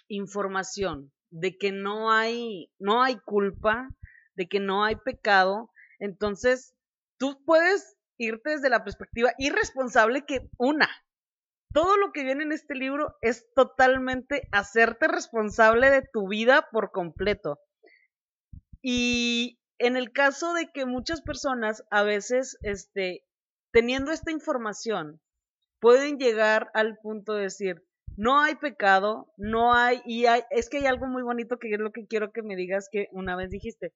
información 0.08 1.12
de 1.32 1.58
que 1.58 1.74
no 1.74 2.13
hay, 2.13 2.71
no 2.80 3.04
hay 3.04 3.17
culpa, 3.19 3.89
de 4.36 4.47
que 4.47 4.62
no 4.62 4.86
hay 4.86 4.95
pecado, 4.95 5.69
entonces 6.00 6.74
tú 7.17 7.43
puedes 7.43 7.97
irte 8.17 8.52
desde 8.52 8.69
la 8.69 8.86
perspectiva 8.86 9.34
irresponsable 9.38 10.26
que 10.26 10.50
una, 10.58 10.89
todo 11.73 11.97
lo 11.97 12.12
que 12.12 12.23
viene 12.23 12.43
en 12.43 12.51
este 12.51 12.75
libro 12.75 13.15
es 13.21 13.51
totalmente 13.53 14.47
hacerte 14.51 15.07
responsable 15.07 15.89
de 15.89 16.01
tu 16.01 16.27
vida 16.27 16.67
por 16.71 16.91
completo. 16.91 17.60
Y 18.81 19.60
en 19.79 19.97
el 19.97 20.12
caso 20.12 20.53
de 20.53 20.71
que 20.71 20.86
muchas 20.86 21.21
personas 21.21 21.84
a 21.89 22.03
veces, 22.03 22.57
este, 22.62 23.23
teniendo 23.71 24.12
esta 24.12 24.31
información, 24.31 25.19
pueden 25.79 26.17
llegar 26.17 26.69
al 26.73 26.97
punto 26.97 27.34
de 27.34 27.43
decir, 27.43 27.84
no 28.17 28.41
hay 28.41 28.55
pecado, 28.55 29.34
no 29.38 29.73
hay, 29.73 30.01
y 30.05 30.25
hay, 30.25 30.43
es 30.49 30.69
que 30.69 30.77
hay 30.77 30.86
algo 30.86 31.07
muy 31.07 31.23
bonito 31.23 31.57
que 31.57 31.71
es 31.71 31.79
lo 31.79 31.91
que 31.91 32.05
quiero 32.05 32.31
que 32.31 32.43
me 32.43 32.55
digas 32.55 32.89
que 32.91 33.07
una 33.12 33.36
vez 33.36 33.49
dijiste, 33.49 33.93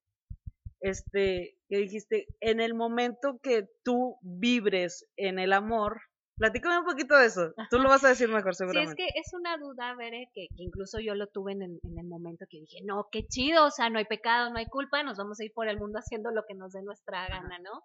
este, 0.79 1.57
que 1.67 1.77
dijiste, 1.77 2.27
en 2.39 2.59
el 2.59 2.73
momento 2.73 3.39
que 3.41 3.67
tú 3.83 4.17
vibres 4.21 5.05
en 5.17 5.39
el 5.39 5.53
amor, 5.53 6.01
platícame 6.37 6.79
un 6.79 6.85
poquito 6.85 7.15
de 7.17 7.25
eso, 7.25 7.53
tú 7.69 7.79
lo 7.79 7.89
vas 7.89 8.03
a 8.03 8.09
decir 8.09 8.29
mejor 8.29 8.55
seguramente. 8.55 8.95
Sí, 8.95 9.03
es 9.07 9.13
que 9.13 9.19
es 9.19 9.33
una 9.33 9.57
duda, 9.57 9.95
Veré, 9.95 10.29
que, 10.33 10.47
que 10.55 10.63
incluso 10.63 10.99
yo 10.99 11.15
lo 11.15 11.27
tuve 11.27 11.53
en 11.53 11.61
el, 11.61 11.79
en 11.83 11.97
el 11.97 12.07
momento 12.07 12.45
que 12.49 12.59
dije, 12.59 12.79
no, 12.83 13.07
qué 13.11 13.25
chido, 13.27 13.65
o 13.65 13.71
sea, 13.71 13.89
no 13.89 13.99
hay 13.99 14.05
pecado, 14.05 14.49
no 14.49 14.57
hay 14.57 14.67
culpa, 14.67 15.03
nos 15.03 15.17
vamos 15.17 15.39
a 15.39 15.45
ir 15.45 15.51
por 15.53 15.67
el 15.67 15.77
mundo 15.77 15.99
haciendo 15.99 16.31
lo 16.31 16.43
que 16.47 16.55
nos 16.55 16.73
dé 16.73 16.81
nuestra 16.83 17.27
gana, 17.27 17.59
¿no? 17.59 17.83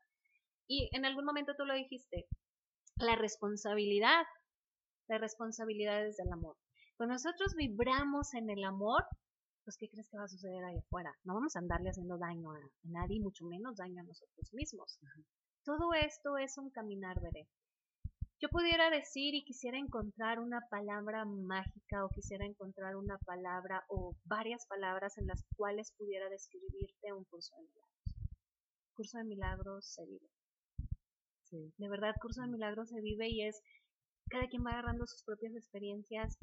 Y 0.67 0.89
en 0.93 1.05
algún 1.05 1.25
momento 1.25 1.53
tú 1.57 1.65
lo 1.65 1.75
dijiste, 1.75 2.27
la 2.97 3.17
responsabilidad, 3.17 4.25
la 5.09 5.19
responsabilidad 5.19 6.07
es 6.07 6.17
del 6.17 6.33
amor. 6.33 6.57
Cuando 6.97 7.15
nosotros 7.15 7.55
vibramos 7.57 8.35
en 8.35 8.51
el 8.51 8.63
amor, 8.65 9.05
pues 9.65 9.77
¿qué 9.79 9.89
crees 9.89 10.09
que 10.11 10.19
va 10.19 10.25
a 10.25 10.29
suceder 10.29 10.65
ahí 10.65 10.79
afuera? 10.79 11.13
No 11.25 11.35
vamos 11.35 11.57
a 11.57 11.61
andarle 11.61 11.91
haciendo 11.91 12.19
daño 12.19 12.53
a, 12.53 12.61
nadie, 12.85 13.21
mucho 13.21 13.45
menos 13.47 13.77
daño 13.77 14.01
a 14.01 14.05
nosotros 14.05 14.53
mismos. 14.53 14.99
Todo 15.65 15.93
esto 15.95 16.37
es 16.39 16.57
un 16.59 16.71
caminar, 16.71 17.21
veré. 17.21 17.49
Yo 18.41 18.49
pudiera 18.49 18.89
decir 18.89 19.35
y 19.35 19.45
quisiera 19.45 19.77
encontrar 19.77 20.41
una 20.41 20.67
palabra 20.71 21.27
mágica 21.27 22.05
o 22.05 22.09
quisiera 22.09 22.47
encontrar 22.47 22.97
una 22.97 23.19
palabra 23.19 23.85
o 23.89 24.17
varias 24.25 24.67
palabras 24.67 25.19
en 25.19 25.27
las 25.27 25.45
cuales 25.57 25.93
pudiera 25.99 26.29
describirte 26.31 27.13
un 27.13 27.25
curso 27.25 27.55
de 27.57 27.63
milagros. 27.63 27.91
Curso 28.95 29.19
de 29.19 29.25
milagros 29.25 29.93
se 29.93 30.07
vive. 30.07 30.31
De 31.79 31.89
verdad, 31.89 32.15
Curso 32.21 32.43
de 32.43 32.47
Milagros 32.47 32.91
se 32.91 33.01
vive 33.01 33.29
y 33.29 33.43
es, 33.43 33.61
cada 34.29 34.47
quien 34.47 34.65
va 34.65 34.71
agarrando 34.71 35.05
sus 35.07 35.25
propias 35.25 35.53
experiencias, 35.55 36.39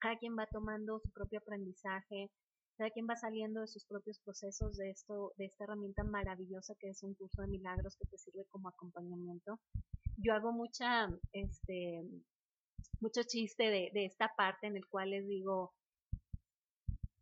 cada 0.00 0.18
quien 0.18 0.36
va 0.36 0.48
tomando 0.48 0.98
su 0.98 1.12
propio 1.12 1.38
aprendizaje, 1.38 2.28
cada 2.76 2.90
quien 2.90 3.06
va 3.08 3.16
saliendo 3.16 3.60
de 3.60 3.66
sus 3.66 3.84
propios 3.84 4.18
procesos 4.20 4.76
de 4.76 4.90
esto, 4.90 5.32
de 5.36 5.46
esta 5.46 5.64
herramienta 5.64 6.04
maravillosa 6.04 6.74
que 6.78 6.88
es 6.88 7.02
un 7.02 7.14
curso 7.14 7.42
de 7.42 7.48
milagros 7.48 7.96
que 7.96 8.06
te 8.06 8.18
sirve 8.18 8.44
como 8.50 8.68
acompañamiento. 8.68 9.60
Yo 10.16 10.34
hago 10.34 10.52
mucha, 10.52 11.08
este, 11.32 12.02
mucho 13.00 13.22
chiste 13.24 13.64
de, 13.64 13.90
de 13.92 14.04
esta 14.06 14.32
parte 14.36 14.66
en 14.66 14.76
el 14.76 14.86
cual 14.86 15.10
les 15.10 15.26
digo, 15.26 15.72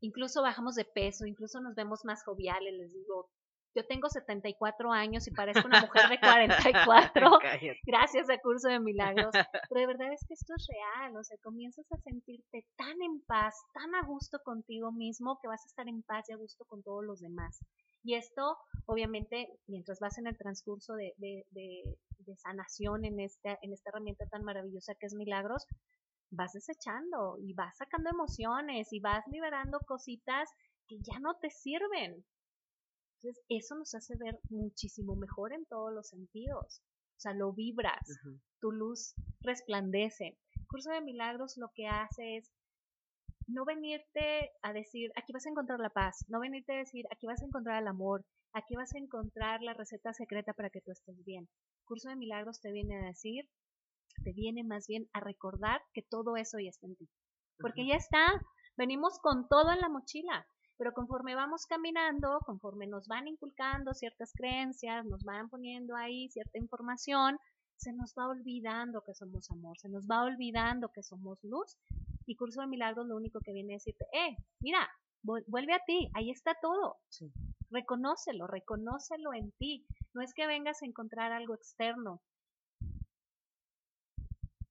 incluso 0.01 0.43
bajamos 0.43 0.75
de 0.75 0.85
peso, 0.85 1.27
incluso 1.27 1.61
nos 1.61 1.75
vemos 1.75 2.05
más 2.05 2.25
joviales, 2.25 2.75
les 2.75 2.93
digo, 2.93 3.29
yo 3.75 3.87
tengo 3.87 4.09
74 4.09 4.93
años 4.93 5.27
y 5.27 5.31
parezco 5.31 5.67
una 5.67 5.81
mujer 5.81 6.09
de 6.09 6.19
44 6.21 7.39
gracias 7.87 8.29
al 8.29 8.41
curso 8.41 8.69
de 8.69 8.81
milagros. 8.81 9.33
Pero 9.33 9.81
de 9.81 9.87
verdad 9.87 10.13
es 10.13 10.25
que 10.27 10.35
esto 10.35 10.55
es 10.57 10.67
real, 10.69 11.17
o 11.17 11.25
sea, 11.25 11.37
comienzas 11.43 11.91
a 11.93 11.99
sentirte 11.99 12.67
tan 12.77 13.01
en 13.03 13.21
paz, 13.27 13.55
tan 13.75 13.95
a 13.95 14.03
gusto 14.07 14.41
contigo 14.45 14.93
mismo 14.93 15.39
que 15.41 15.49
vas 15.49 15.65
a 15.65 15.69
estar 15.69 15.89
en 15.89 16.03
paz 16.03 16.29
y 16.29 16.33
a 16.33 16.37
gusto 16.37 16.65
con 16.67 16.83
todos 16.83 17.05
los 17.05 17.21
demás. 17.21 17.61
Y 18.03 18.15
esto, 18.15 18.57
obviamente, 18.87 19.49
mientras 19.67 20.01
vas 20.01 20.17
en 20.19 20.27
el 20.27 20.37
transcurso 20.37 20.95
de, 20.95 21.13
de, 21.19 21.45
de, 21.51 21.83
de 22.19 22.37
sanación 22.37 23.05
en 23.05 23.21
esta, 23.21 23.59
en 23.61 23.73
esta 23.73 23.91
herramienta 23.91 24.27
tan 24.27 24.43
maravillosa 24.43 24.95
que 24.95 25.07
es 25.07 25.15
milagros, 25.15 25.67
vas 26.31 26.53
desechando 26.53 27.37
y 27.41 27.55
vas 27.55 27.77
sacando 27.77 28.11
emociones 28.11 28.93
y 28.93 29.01
vas 29.01 29.25
liberando 29.31 29.81
cositas 29.81 30.49
que 30.89 30.97
ya 31.01 31.19
no 31.21 31.35
te 31.37 31.51
sirven. 31.51 32.25
Entonces, 33.23 33.45
eso 33.49 33.75
nos 33.75 33.95
hace 33.95 34.17
ver 34.17 34.41
muchísimo 34.49 35.15
mejor 35.15 35.53
en 35.53 35.67
todos 35.67 35.93
los 35.93 36.09
sentidos. 36.09 36.83
O 37.17 37.21
sea, 37.21 37.35
lo 37.35 37.53
vibras, 37.53 38.01
tu 38.61 38.73
luz 38.73 39.15
resplandece. 39.41 40.39
El 40.57 40.67
curso 40.67 40.91
de 40.91 41.03
milagros 41.03 41.59
lo 41.59 41.71
que 41.75 41.87
hace 41.87 42.39
es 42.39 42.51
no 43.47 43.67
venirte 43.67 44.53
a 44.63 44.73
decir, 44.73 45.11
aquí 45.17 45.33
vas 45.33 45.45
a 45.45 45.51
encontrar 45.51 45.81
la 45.81 45.91
paz, 45.91 46.25
no 46.29 46.41
venirte 46.41 46.73
a 46.73 46.79
decir, 46.79 47.05
aquí 47.11 47.27
vas 47.27 47.43
a 47.43 47.45
encontrar 47.45 47.83
el 47.83 47.89
amor, 47.89 48.25
aquí 48.55 48.75
vas 48.75 48.95
a 48.95 48.99
encontrar 48.99 49.61
la 49.61 49.75
receta 49.75 50.15
secreta 50.15 50.55
para 50.55 50.71
que 50.71 50.81
tú 50.81 50.93
estés 50.93 51.23
bien. 51.25 51.45
El 51.45 51.85
curso 51.85 52.09
de 52.09 52.17
milagros 52.17 52.61
te 52.61 52.73
viene 52.73 52.97
a 52.97 53.09
decir, 53.09 53.51
te 54.25 54.33
viene 54.33 54.65
más 54.65 54.87
bien 54.87 55.09
a 55.13 55.21
recordar 55.21 55.83
que 55.93 56.03
todo 56.03 56.37
eso 56.37 56.59
ya 56.59 56.71
está 56.71 56.87
en 56.87 56.97
ti. 56.97 57.11
Porque 57.59 57.87
ya 57.87 57.97
está, 57.97 58.41
venimos 58.77 59.19
con 59.21 59.47
todo 59.49 59.73
en 59.73 59.81
la 59.81 59.91
mochila. 59.91 60.47
Pero 60.81 60.95
conforme 60.95 61.35
vamos 61.35 61.67
caminando, 61.67 62.41
conforme 62.47 62.87
nos 62.87 63.07
van 63.07 63.29
inculcando 63.29 63.93
ciertas 63.93 64.33
creencias, 64.33 65.05
nos 65.05 65.23
van 65.25 65.51
poniendo 65.51 65.95
ahí 65.95 66.31
cierta 66.31 66.57
información, 66.57 67.39
se 67.77 67.93
nos 67.93 68.15
va 68.15 68.29
olvidando 68.29 69.03
que 69.03 69.13
somos 69.13 69.51
amor, 69.51 69.79
se 69.79 69.91
nos 69.91 70.07
va 70.07 70.25
olvidando 70.25 70.89
que 70.89 71.03
somos 71.03 71.39
luz. 71.45 71.77
Y 72.25 72.35
Curso 72.35 72.63
de 72.63 72.67
Milagros 72.67 73.07
lo 73.07 73.15
único 73.15 73.41
que 73.41 73.53
viene 73.53 73.75
a 73.75 73.77
decirte, 73.77 74.07
eh, 74.15 74.39
mira, 74.61 74.89
vuelve 75.23 75.75
a 75.75 75.85
ti, 75.85 76.11
ahí 76.15 76.31
está 76.31 76.57
todo. 76.63 76.97
Reconócelo, 77.69 78.47
reconócelo 78.47 79.35
en 79.35 79.53
ti. 79.59 79.87
No 80.15 80.23
es 80.23 80.33
que 80.33 80.47
vengas 80.47 80.81
a 80.81 80.87
encontrar 80.87 81.31
algo 81.31 81.55
externo. 81.55 82.23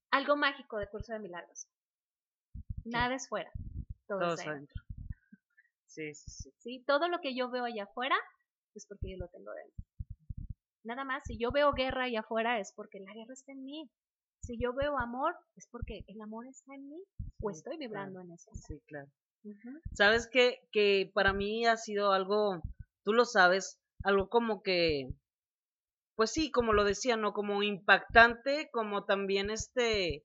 Algo 0.10 0.36
mágico 0.38 0.80
de 0.80 0.88
Curso 0.88 1.14
de 1.14 1.20
Milagros. 1.20 1.68
Nada 2.84 3.14
es 3.14 3.30
fuera, 3.30 3.52
todo, 4.08 4.34
es 4.34 4.48
adentro. 4.48 4.89
Sí, 5.90 6.14
sí, 6.14 6.52
sí. 6.58 6.84
Todo 6.86 7.08
lo 7.08 7.20
que 7.20 7.36
yo 7.36 7.50
veo 7.50 7.66
allá 7.66 7.84
afuera 7.84 8.16
es 8.76 8.86
porque 8.86 9.12
yo 9.12 9.18
lo 9.18 9.28
tengo 9.28 9.52
dentro. 9.52 9.86
Nada 10.84 11.04
más, 11.04 11.24
si 11.26 11.38
yo 11.38 11.52
veo 11.52 11.74
guerra 11.74 12.06
allá 12.06 12.22
afuera 12.22 12.60
es 12.60 12.72
porque 12.76 13.00
la 13.00 13.14
guerra 13.14 13.34
está 13.34 13.52
en 13.52 13.64
mí. 13.66 13.90
Si 14.42 14.58
yo 14.58 14.74
veo 14.74 14.98
amor 14.98 15.36
es 15.56 15.68
porque 15.70 16.04
el 16.08 16.22
amor 16.22 16.48
está 16.48 16.74
en 16.76 16.88
mí 16.90 17.04
o 17.42 17.50
estoy 17.50 17.78
vibrando 17.78 18.22
en 18.22 18.32
eso. 18.32 18.52
Sí, 18.54 18.80
claro. 18.88 19.10
Sabes 19.94 20.28
que, 20.28 20.60
que 20.72 21.12
para 21.14 21.34
mí 21.34 21.66
ha 21.66 21.76
sido 21.78 22.12
algo, 22.12 22.62
tú 23.04 23.14
lo 23.14 23.26
sabes, 23.26 23.80
algo 24.04 24.30
como 24.30 24.62
que, 24.62 25.10
pues 26.16 26.32
sí, 26.32 26.52
como 26.52 26.74
lo 26.74 26.84
decía, 26.84 27.18
¿no? 27.18 27.34
Como 27.34 27.64
impactante, 27.64 28.70
como 28.72 29.06
también 29.06 29.50
este, 29.50 30.24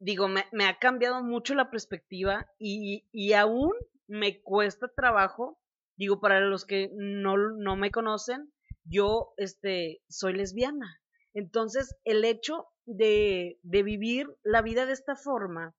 digo, 0.00 0.28
me, 0.28 0.44
me 0.52 0.66
ha 0.66 0.78
cambiado 0.78 1.22
mucho 1.22 1.54
la 1.54 1.70
perspectiva 1.70 2.46
y, 2.58 3.04
y 3.12 3.32
aún 3.32 3.72
me 4.10 4.42
cuesta 4.42 4.88
trabajo, 4.88 5.58
digo, 5.96 6.20
para 6.20 6.40
los 6.40 6.64
que 6.64 6.90
no, 6.94 7.36
no 7.36 7.76
me 7.76 7.90
conocen, 7.90 8.52
yo 8.84 9.32
este, 9.36 10.02
soy 10.08 10.34
lesbiana. 10.34 11.00
Entonces, 11.32 11.94
el 12.04 12.24
hecho 12.24 12.66
de, 12.86 13.58
de 13.62 13.82
vivir 13.82 14.26
la 14.42 14.62
vida 14.62 14.84
de 14.84 14.92
esta 14.92 15.14
forma, 15.14 15.74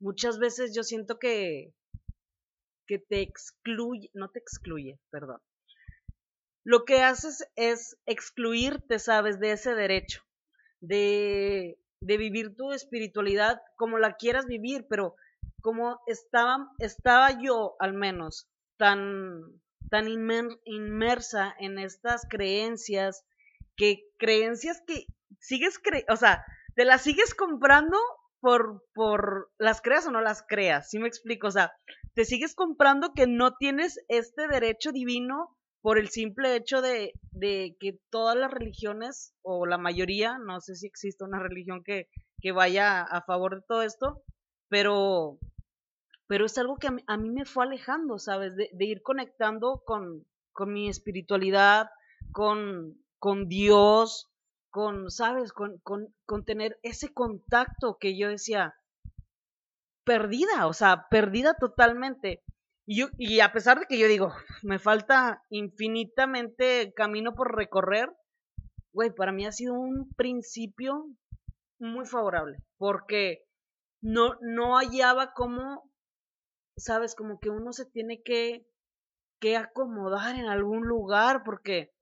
muchas 0.00 0.38
veces 0.38 0.74
yo 0.74 0.82
siento 0.82 1.18
que, 1.18 1.74
que 2.86 2.98
te 2.98 3.20
excluye, 3.20 4.10
no 4.14 4.30
te 4.30 4.38
excluye, 4.38 4.98
perdón. 5.10 5.40
Lo 6.64 6.84
que 6.84 7.02
haces 7.02 7.46
es 7.56 7.98
excluirte, 8.06 8.98
sabes, 8.98 9.38
de 9.38 9.52
ese 9.52 9.74
derecho, 9.74 10.22
de, 10.80 11.78
de 12.00 12.16
vivir 12.16 12.56
tu 12.56 12.72
espiritualidad 12.72 13.60
como 13.76 13.98
la 13.98 14.16
quieras 14.16 14.46
vivir, 14.46 14.86
pero 14.88 15.14
como 15.60 16.00
estaba, 16.06 16.70
estaba 16.78 17.40
yo 17.40 17.76
al 17.78 17.94
menos 17.94 18.48
tan, 18.76 19.42
tan 19.90 20.06
inmersa 20.64 21.54
en 21.58 21.78
estas 21.78 22.26
creencias, 22.28 23.24
que 23.76 24.04
creencias 24.18 24.82
que 24.86 25.06
sigues, 25.40 25.78
cre 25.78 26.04
o 26.08 26.16
sea, 26.16 26.44
te 26.74 26.84
las 26.84 27.02
sigues 27.02 27.34
comprando 27.34 27.96
por, 28.40 28.84
por 28.94 29.50
las 29.58 29.80
creas 29.80 30.06
o 30.06 30.10
no 30.10 30.20
las 30.20 30.44
creas, 30.46 30.90
¿sí 30.90 30.98
me 30.98 31.08
explico? 31.08 31.48
O 31.48 31.50
sea, 31.50 31.72
te 32.14 32.24
sigues 32.24 32.54
comprando 32.54 33.12
que 33.14 33.26
no 33.26 33.56
tienes 33.56 34.00
este 34.08 34.48
derecho 34.48 34.92
divino 34.92 35.56
por 35.80 35.98
el 35.98 36.08
simple 36.08 36.56
hecho 36.56 36.82
de, 36.82 37.12
de 37.30 37.76
que 37.80 37.98
todas 38.10 38.36
las 38.36 38.50
religiones, 38.50 39.34
o 39.42 39.66
la 39.66 39.78
mayoría, 39.78 40.38
no 40.38 40.60
sé 40.60 40.74
si 40.74 40.86
existe 40.86 41.24
una 41.24 41.38
religión 41.38 41.82
que, 41.84 42.08
que 42.40 42.52
vaya 42.52 43.02
a 43.02 43.22
favor 43.22 43.56
de 43.56 43.62
todo 43.66 43.82
esto, 43.82 44.22
pero, 44.68 45.38
pero 46.26 46.46
es 46.46 46.56
algo 46.58 46.76
que 46.76 46.88
a 46.88 47.16
mí, 47.16 47.30
me 47.30 47.44
fue 47.44 47.64
alejando, 47.64 48.18
¿sabes? 48.18 48.54
De, 48.56 48.70
ir 48.78 49.02
conectando 49.02 49.82
con, 49.84 50.26
con 50.52 50.72
mi 50.72 50.88
espiritualidad, 50.88 51.90
con, 52.32 53.02
con 53.18 53.48
Dios, 53.48 54.28
con, 54.70 55.10
¿sabes? 55.10 55.52
Con, 55.52 55.78
con, 55.78 56.14
con 56.26 56.44
tener 56.44 56.78
ese 56.82 57.12
contacto 57.12 57.98
que 57.98 58.16
yo 58.16 58.28
decía, 58.28 58.74
perdida, 60.04 60.66
o 60.66 60.72
sea, 60.72 61.06
perdida 61.10 61.54
totalmente. 61.54 62.42
Y, 62.86 63.04
y 63.18 63.40
a 63.40 63.52
pesar 63.52 63.80
de 63.80 63.86
que 63.86 63.98
yo 63.98 64.08
digo, 64.08 64.32
me 64.62 64.78
falta 64.78 65.44
infinitamente 65.50 66.92
camino 66.94 67.34
por 67.34 67.54
recorrer, 67.54 68.10
güey, 68.92 69.14
para 69.14 69.32
mí 69.32 69.46
ha 69.46 69.52
sido 69.52 69.74
un 69.74 70.10
principio 70.14 71.06
muy 71.78 72.06
favorable, 72.06 72.58
porque 72.78 73.47
no, 74.00 74.36
no 74.40 74.76
hallaba 74.76 75.32
cómo, 75.34 75.90
sabes, 76.76 77.14
como 77.14 77.38
que 77.40 77.50
uno 77.50 77.72
se 77.72 77.86
tiene 77.86 78.22
que 78.22 78.68
que 79.40 79.56
acomodar 79.56 80.36
en 80.36 80.46
algún 80.46 80.86
lugar, 80.86 81.42
porque 81.44 81.92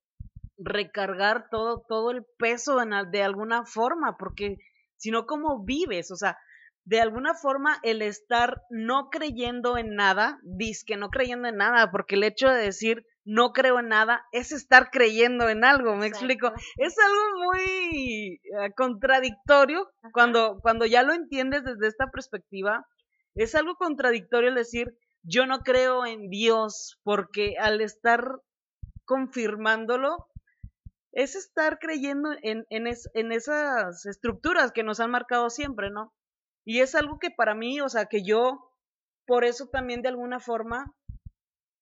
recargar 0.58 1.48
todo, 1.50 1.84
todo 1.86 2.10
el 2.10 2.24
peso 2.38 2.76
de 2.76 3.22
alguna 3.22 3.64
forma, 3.64 4.16
porque 4.16 4.56
si 4.96 5.10
no, 5.10 5.26
¿cómo 5.26 5.62
vives? 5.62 6.10
O 6.10 6.16
sea, 6.16 6.38
de 6.84 7.00
alguna 7.00 7.34
forma 7.34 7.78
el 7.82 8.00
estar 8.00 8.62
no 8.70 9.10
creyendo 9.10 9.76
en 9.76 9.94
nada, 9.94 10.38
que 10.84 10.96
no 10.96 11.10
creyendo 11.10 11.48
en 11.48 11.56
nada, 11.56 11.90
porque 11.90 12.14
el 12.14 12.24
hecho 12.24 12.48
de 12.48 12.62
decir 12.62 13.06
no 13.26 13.52
creo 13.52 13.80
en 13.80 13.88
nada 13.88 14.24
es 14.32 14.52
estar 14.52 14.90
creyendo 14.90 15.48
en 15.48 15.64
algo, 15.64 15.96
me 15.96 16.06
explico. 16.06 16.52
Es 16.76 16.94
algo 16.98 17.44
muy 17.44 18.34
eh, 18.34 18.72
contradictorio 18.76 19.90
cuando, 20.12 20.60
cuando 20.62 20.86
ya 20.86 21.02
lo 21.02 21.12
entiendes 21.12 21.64
desde 21.64 21.88
esta 21.88 22.10
perspectiva. 22.10 22.86
Es 23.34 23.54
algo 23.54 23.74
contradictorio 23.74 24.48
el 24.48 24.54
decir 24.54 24.96
yo 25.22 25.44
no 25.46 25.58
creo 25.60 26.06
en 26.06 26.30
Dios, 26.30 27.00
porque 27.02 27.56
al 27.58 27.80
estar 27.80 28.40
confirmándolo, 29.04 30.28
es 31.10 31.34
estar 31.34 31.78
creyendo 31.80 32.30
en, 32.42 32.64
en, 32.70 32.86
en 32.86 33.32
esas 33.32 34.06
estructuras 34.06 34.70
que 34.70 34.84
nos 34.84 35.00
han 35.00 35.10
marcado 35.10 35.50
siempre, 35.50 35.90
¿no? 35.90 36.12
Y 36.64 36.80
es 36.80 36.94
algo 36.94 37.18
que 37.18 37.30
para 37.30 37.54
mí, 37.56 37.80
o 37.80 37.88
sea, 37.88 38.06
que 38.06 38.22
yo, 38.22 38.70
por 39.26 39.44
eso 39.44 39.66
también 39.66 40.02
de 40.02 40.10
alguna 40.10 40.38
forma, 40.38 40.94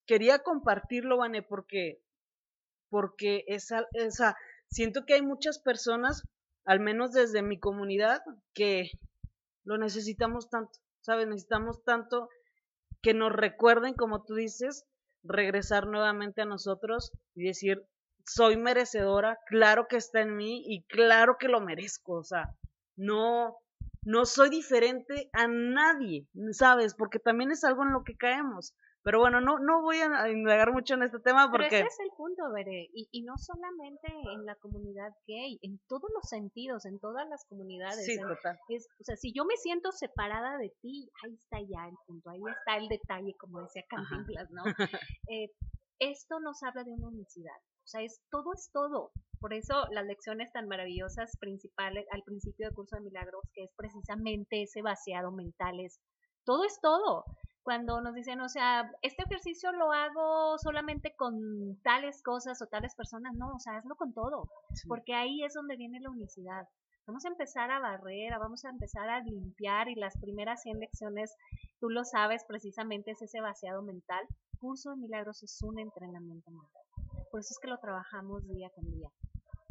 quería 0.06 0.40
compartirlo, 0.40 1.18
Vane, 1.18 1.42
porque, 1.42 2.00
porque 2.88 3.44
esa, 3.48 3.86
esa, 3.92 4.36
siento 4.68 5.04
que 5.04 5.14
hay 5.14 5.22
muchas 5.22 5.58
personas, 5.58 6.22
al 6.64 6.80
menos 6.80 7.12
desde 7.12 7.42
mi 7.42 7.58
comunidad, 7.58 8.22
que 8.52 8.90
lo 9.64 9.78
necesitamos 9.78 10.50
tanto, 10.50 10.78
¿sabes? 11.00 11.26
Necesitamos 11.26 11.82
tanto 11.84 12.28
que 13.02 13.14
nos 13.14 13.32
recuerden, 13.32 13.94
como 13.94 14.24
tú 14.24 14.34
dices, 14.34 14.86
regresar 15.22 15.86
nuevamente 15.86 16.42
a 16.42 16.46
nosotros 16.46 17.12
y 17.34 17.44
decir, 17.44 17.86
soy 18.26 18.56
merecedora, 18.56 19.38
claro 19.46 19.86
que 19.88 19.96
está 19.96 20.20
en 20.20 20.36
mí 20.36 20.62
y 20.66 20.84
claro 20.84 21.36
que 21.38 21.48
lo 21.48 21.60
merezco, 21.60 22.14
o 22.14 22.24
sea, 22.24 22.54
no, 22.96 23.58
no 24.02 24.24
soy 24.24 24.50
diferente 24.50 25.28
a 25.32 25.46
nadie, 25.46 26.26
¿sabes? 26.52 26.94
Porque 26.94 27.18
también 27.18 27.50
es 27.50 27.64
algo 27.64 27.82
en 27.82 27.92
lo 27.92 28.04
que 28.04 28.16
caemos. 28.16 28.74
Pero 29.04 29.20
bueno, 29.20 29.42
no, 29.42 29.58
no 29.58 29.82
voy 29.82 29.98
a 29.98 30.30
indagar 30.30 30.72
mucho 30.72 30.94
en 30.94 31.02
este 31.02 31.20
tema 31.20 31.50
porque... 31.50 31.68
Pero 31.68 31.86
ese 31.86 31.88
es 31.88 32.00
el 32.00 32.16
punto, 32.16 32.50
Veré, 32.50 32.88
y, 32.94 33.06
y 33.12 33.22
no 33.22 33.36
solamente 33.36 34.08
en 34.32 34.46
la 34.46 34.54
comunidad 34.56 35.12
gay, 35.26 35.58
en 35.60 35.78
todos 35.86 36.10
los 36.14 36.26
sentidos, 36.26 36.86
en 36.86 36.98
todas 36.98 37.28
las 37.28 37.44
comunidades. 37.44 38.06
Sí, 38.06 38.18
total. 38.18 38.58
Es, 38.68 38.88
o 38.98 39.04
sea, 39.04 39.16
si 39.16 39.34
yo 39.34 39.44
me 39.44 39.56
siento 39.56 39.92
separada 39.92 40.56
de 40.56 40.72
ti, 40.80 41.10
ahí 41.22 41.34
está 41.34 41.58
ya 41.60 41.86
el 41.86 41.96
punto, 42.06 42.30
ahí 42.30 42.40
está 42.58 42.78
el 42.78 42.88
detalle, 42.88 43.34
como 43.38 43.60
decía 43.60 43.84
Cantinflas, 43.90 44.50
¿no? 44.50 44.62
eh, 45.28 45.50
esto 45.98 46.40
nos 46.40 46.62
habla 46.62 46.82
de 46.82 46.92
una 46.92 47.08
unicidad, 47.08 47.56
o 47.84 47.86
sea, 47.86 48.00
es 48.00 48.22
todo 48.30 48.54
es 48.54 48.70
todo. 48.72 49.12
Por 49.38 49.52
eso 49.52 49.86
las 49.90 50.06
lecciones 50.06 50.50
tan 50.52 50.66
maravillosas 50.66 51.36
principales 51.38 52.06
al 52.10 52.22
principio 52.22 52.66
del 52.66 52.74
curso 52.74 52.96
de 52.96 53.02
milagros, 53.02 53.42
que 53.52 53.64
es 53.64 53.70
precisamente 53.76 54.62
ese 54.62 54.80
vaciado 54.80 55.30
mental, 55.30 55.78
es 55.80 56.00
todo 56.44 56.64
es 56.64 56.80
todo. 56.80 57.24
Cuando 57.64 58.02
nos 58.02 58.14
dicen, 58.14 58.42
o 58.42 58.48
sea, 58.50 58.90
este 59.00 59.22
ejercicio 59.24 59.72
lo 59.72 59.90
hago 59.90 60.58
solamente 60.58 61.14
con 61.16 61.80
tales 61.82 62.22
cosas 62.22 62.60
o 62.60 62.66
tales 62.66 62.94
personas, 62.94 63.34
no, 63.34 63.54
o 63.54 63.58
sea, 63.58 63.78
hazlo 63.78 63.96
con 63.96 64.12
todo, 64.12 64.50
porque 64.86 65.14
ahí 65.14 65.42
es 65.42 65.54
donde 65.54 65.76
viene 65.76 65.98
la 65.98 66.10
unicidad. 66.10 66.68
Vamos 67.06 67.24
a 67.24 67.28
empezar 67.28 67.70
a 67.70 67.80
barrer, 67.80 68.38
vamos 68.38 68.66
a 68.66 68.70
empezar 68.70 69.08
a 69.08 69.20
limpiar 69.20 69.88
y 69.88 69.94
las 69.94 70.16
primeras 70.18 70.60
100 70.60 70.78
lecciones, 70.78 71.34
tú 71.80 71.88
lo 71.88 72.04
sabes, 72.04 72.44
precisamente 72.46 73.12
es 73.12 73.22
ese 73.22 73.40
vaciado 73.40 73.82
mental. 73.82 74.26
Curso 74.60 74.90
de 74.90 74.96
milagros 74.96 75.42
es 75.42 75.58
un 75.62 75.78
entrenamiento 75.78 76.50
mental. 76.50 76.82
Por 77.30 77.40
eso 77.40 77.48
es 77.50 77.58
que 77.60 77.68
lo 77.68 77.78
trabajamos 77.78 78.46
día 78.46 78.70
con 78.74 78.84
día. 78.90 79.08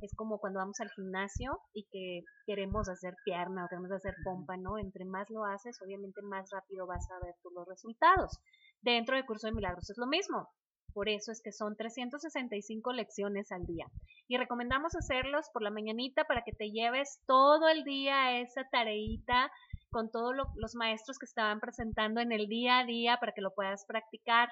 Es 0.04 0.14
como 0.16 0.38
cuando 0.38 0.60
vamos 0.60 0.82
al 0.82 0.92
gimnasio 0.92 1.62
y 1.74 1.86
que 1.90 2.26
queremos 2.46 2.90
hacer 2.90 3.16
pierna 3.24 3.64
o 3.64 3.70
queremos 3.70 3.90
hacer 3.90 4.14
pompa, 4.26 4.58
¿no? 4.58 4.78
Entre 4.78 5.06
más 5.06 5.30
lo 5.30 5.46
haces, 5.46 5.82
obviamente 5.82 6.22
más 6.22 6.50
rápido 6.52 6.86
vas 6.86 7.10
a 7.10 7.26
ver 7.26 7.36
tú 7.42 7.50
los 7.52 7.66
resultados. 7.66 8.38
Dentro 8.82 9.16
del 9.16 9.26
curso 9.26 9.48
de 9.48 9.54
milagros 9.54 9.90
es 9.90 9.98
lo 9.98 10.06
mismo. 10.06 10.50
Por 10.94 11.08
eso 11.08 11.32
es 11.32 11.42
que 11.42 11.54
son 11.54 11.78
365 11.78 12.92
lecciones 12.92 13.50
al 13.54 13.66
día. 13.66 13.88
Y 14.28 14.36
recomendamos 14.36 14.94
hacerlos 14.94 15.50
por 15.54 15.62
la 15.64 15.72
mañanita 15.72 16.26
para 16.26 16.44
que 16.44 16.52
te 16.52 16.70
lleves 16.72 17.22
todo 17.26 17.70
el 17.70 17.86
día 17.86 18.42
esa 18.42 18.68
tareita 18.70 19.50
con 19.90 20.12
todos 20.12 20.36
los 20.56 20.76
maestros 20.76 21.18
que 21.18 21.26
estaban 21.26 21.62
presentando 21.62 22.20
en 22.20 22.34
el 22.34 22.48
día 22.48 22.80
a 22.80 22.86
día 22.86 23.18
para 23.22 23.32
que 23.32 23.42
lo 23.42 23.54
puedas 23.54 23.86
practicar. 23.86 24.50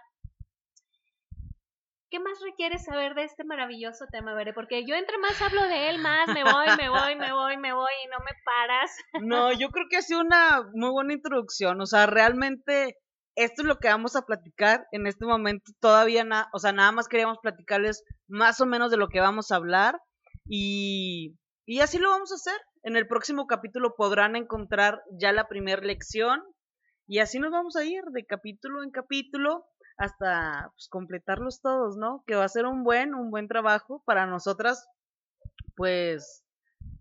¿Qué 2.12 2.20
más 2.20 2.40
requieres 2.44 2.84
saber 2.84 3.16
de 3.16 3.24
este 3.24 3.46
maravilloso 3.46 4.06
tema, 4.12 4.36
Bere? 4.36 4.54
Porque 4.54 4.86
yo 4.86 4.96
entre 4.96 5.18
más 5.18 5.42
hablo 5.42 5.64
de 5.64 5.90
él, 5.90 6.00
más 6.00 6.28
me 6.28 6.44
voy, 6.44 6.68
me 6.78 6.90
voy, 6.90 7.16
me 7.16 7.32
voy, 7.32 7.58
me 7.58 7.74
voy 7.74 7.94
y 8.04 8.08
no 8.10 8.18
me 8.20 8.32
paras. 8.46 8.92
No, 9.24 9.52
yo 9.54 9.70
creo 9.70 9.86
que 9.90 9.98
ha 9.98 10.02
sido 10.02 10.20
una 10.20 10.70
muy 10.74 10.90
buena 10.90 11.14
introducción. 11.14 11.80
O 11.80 11.86
sea, 11.86 12.06
realmente 12.06 12.98
esto 13.36 13.62
es 13.62 13.68
lo 13.68 13.78
que 13.78 13.88
vamos 13.88 14.18
a 14.18 14.24
platicar 14.24 14.86
en 14.92 15.08
este 15.08 15.26
momento. 15.26 15.72
Todavía 15.80 16.26
nada, 16.26 16.50
o 16.54 16.60
sea, 16.60 16.74
nada 16.74 16.92
más 16.92 17.08
queríamos 17.08 17.38
platicarles 17.42 18.04
más 18.28 18.60
o 18.60 18.66
menos 18.66 18.92
de 18.92 18.98
lo 18.98 19.08
que 19.08 19.22
vamos 19.22 19.52
a 19.52 19.56
hablar. 19.56 19.98
Y, 20.46 21.38
y 21.66 21.80
así 21.80 21.98
lo 21.98 22.10
vamos 22.10 22.34
a 22.34 22.36
hacer. 22.36 22.60
En 22.84 22.98
el 22.98 23.08
próximo 23.08 23.48
capítulo 23.48 23.96
podrán 23.96 24.36
encontrar 24.36 25.02
ya 25.18 25.32
la 25.32 25.48
primera 25.48 25.82
lección. 25.82 26.44
Y 27.08 27.20
así 27.20 27.40
nos 27.40 27.52
vamos 27.52 27.78
a 27.78 27.86
ir 27.86 28.04
de 28.12 28.26
capítulo 28.26 28.84
en 28.84 28.92
capítulo 28.92 29.66
hasta 29.98 30.72
pues, 30.74 30.88
completarlos 30.90 31.62
todos, 31.62 31.98
¿no? 31.98 32.24
Que 32.26 32.36
va 32.36 32.46
a 32.46 32.50
ser 32.50 32.66
un 32.66 32.84
buen, 32.84 33.14
un 33.14 33.32
buen 33.32 33.48
trabajo 33.48 34.02
para 34.06 34.26
nosotras, 34.26 34.88
pues, 35.76 36.44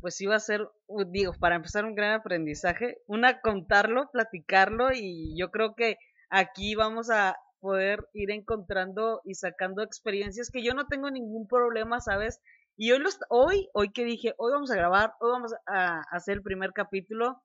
pues 0.01 0.21
iba 0.21 0.37
a 0.37 0.41
ser, 0.41 0.69
digo, 1.09 1.33
para 1.39 1.57
empezar 1.57 1.85
un 1.85 1.95
gran 1.95 2.13
aprendizaje, 2.13 2.99
una 3.07 3.41
contarlo, 3.41 4.11
platicarlo 4.11 4.93
y 4.93 5.37
yo 5.39 5.51
creo 5.51 5.75
que 5.75 5.99
aquí 6.31 6.75
vamos 6.75 7.11
a 7.11 7.37
poder 7.61 8.09
ir 8.15 8.31
encontrando 8.31 9.21
y 9.25 9.35
sacando 9.35 9.83
experiencias 9.83 10.51
que 10.51 10.63
yo 10.63 10.75
no 10.75 10.87
tengo 10.87 11.11
ningún 11.11 11.47
problema, 11.47 12.01
¿sabes? 12.01 12.41
Y 12.77 12.93
hoy, 12.93 12.99
los, 13.01 13.19
hoy, 13.29 13.69
hoy 13.75 13.93
que 13.93 14.05
dije, 14.05 14.35
hoy 14.39 14.53
vamos 14.53 14.71
a 14.71 14.77
grabar, 14.77 15.13
hoy 15.21 15.33
vamos 15.33 15.55
a 15.67 16.01
hacer 16.11 16.39
el 16.39 16.43
primer 16.43 16.73
capítulo, 16.73 17.43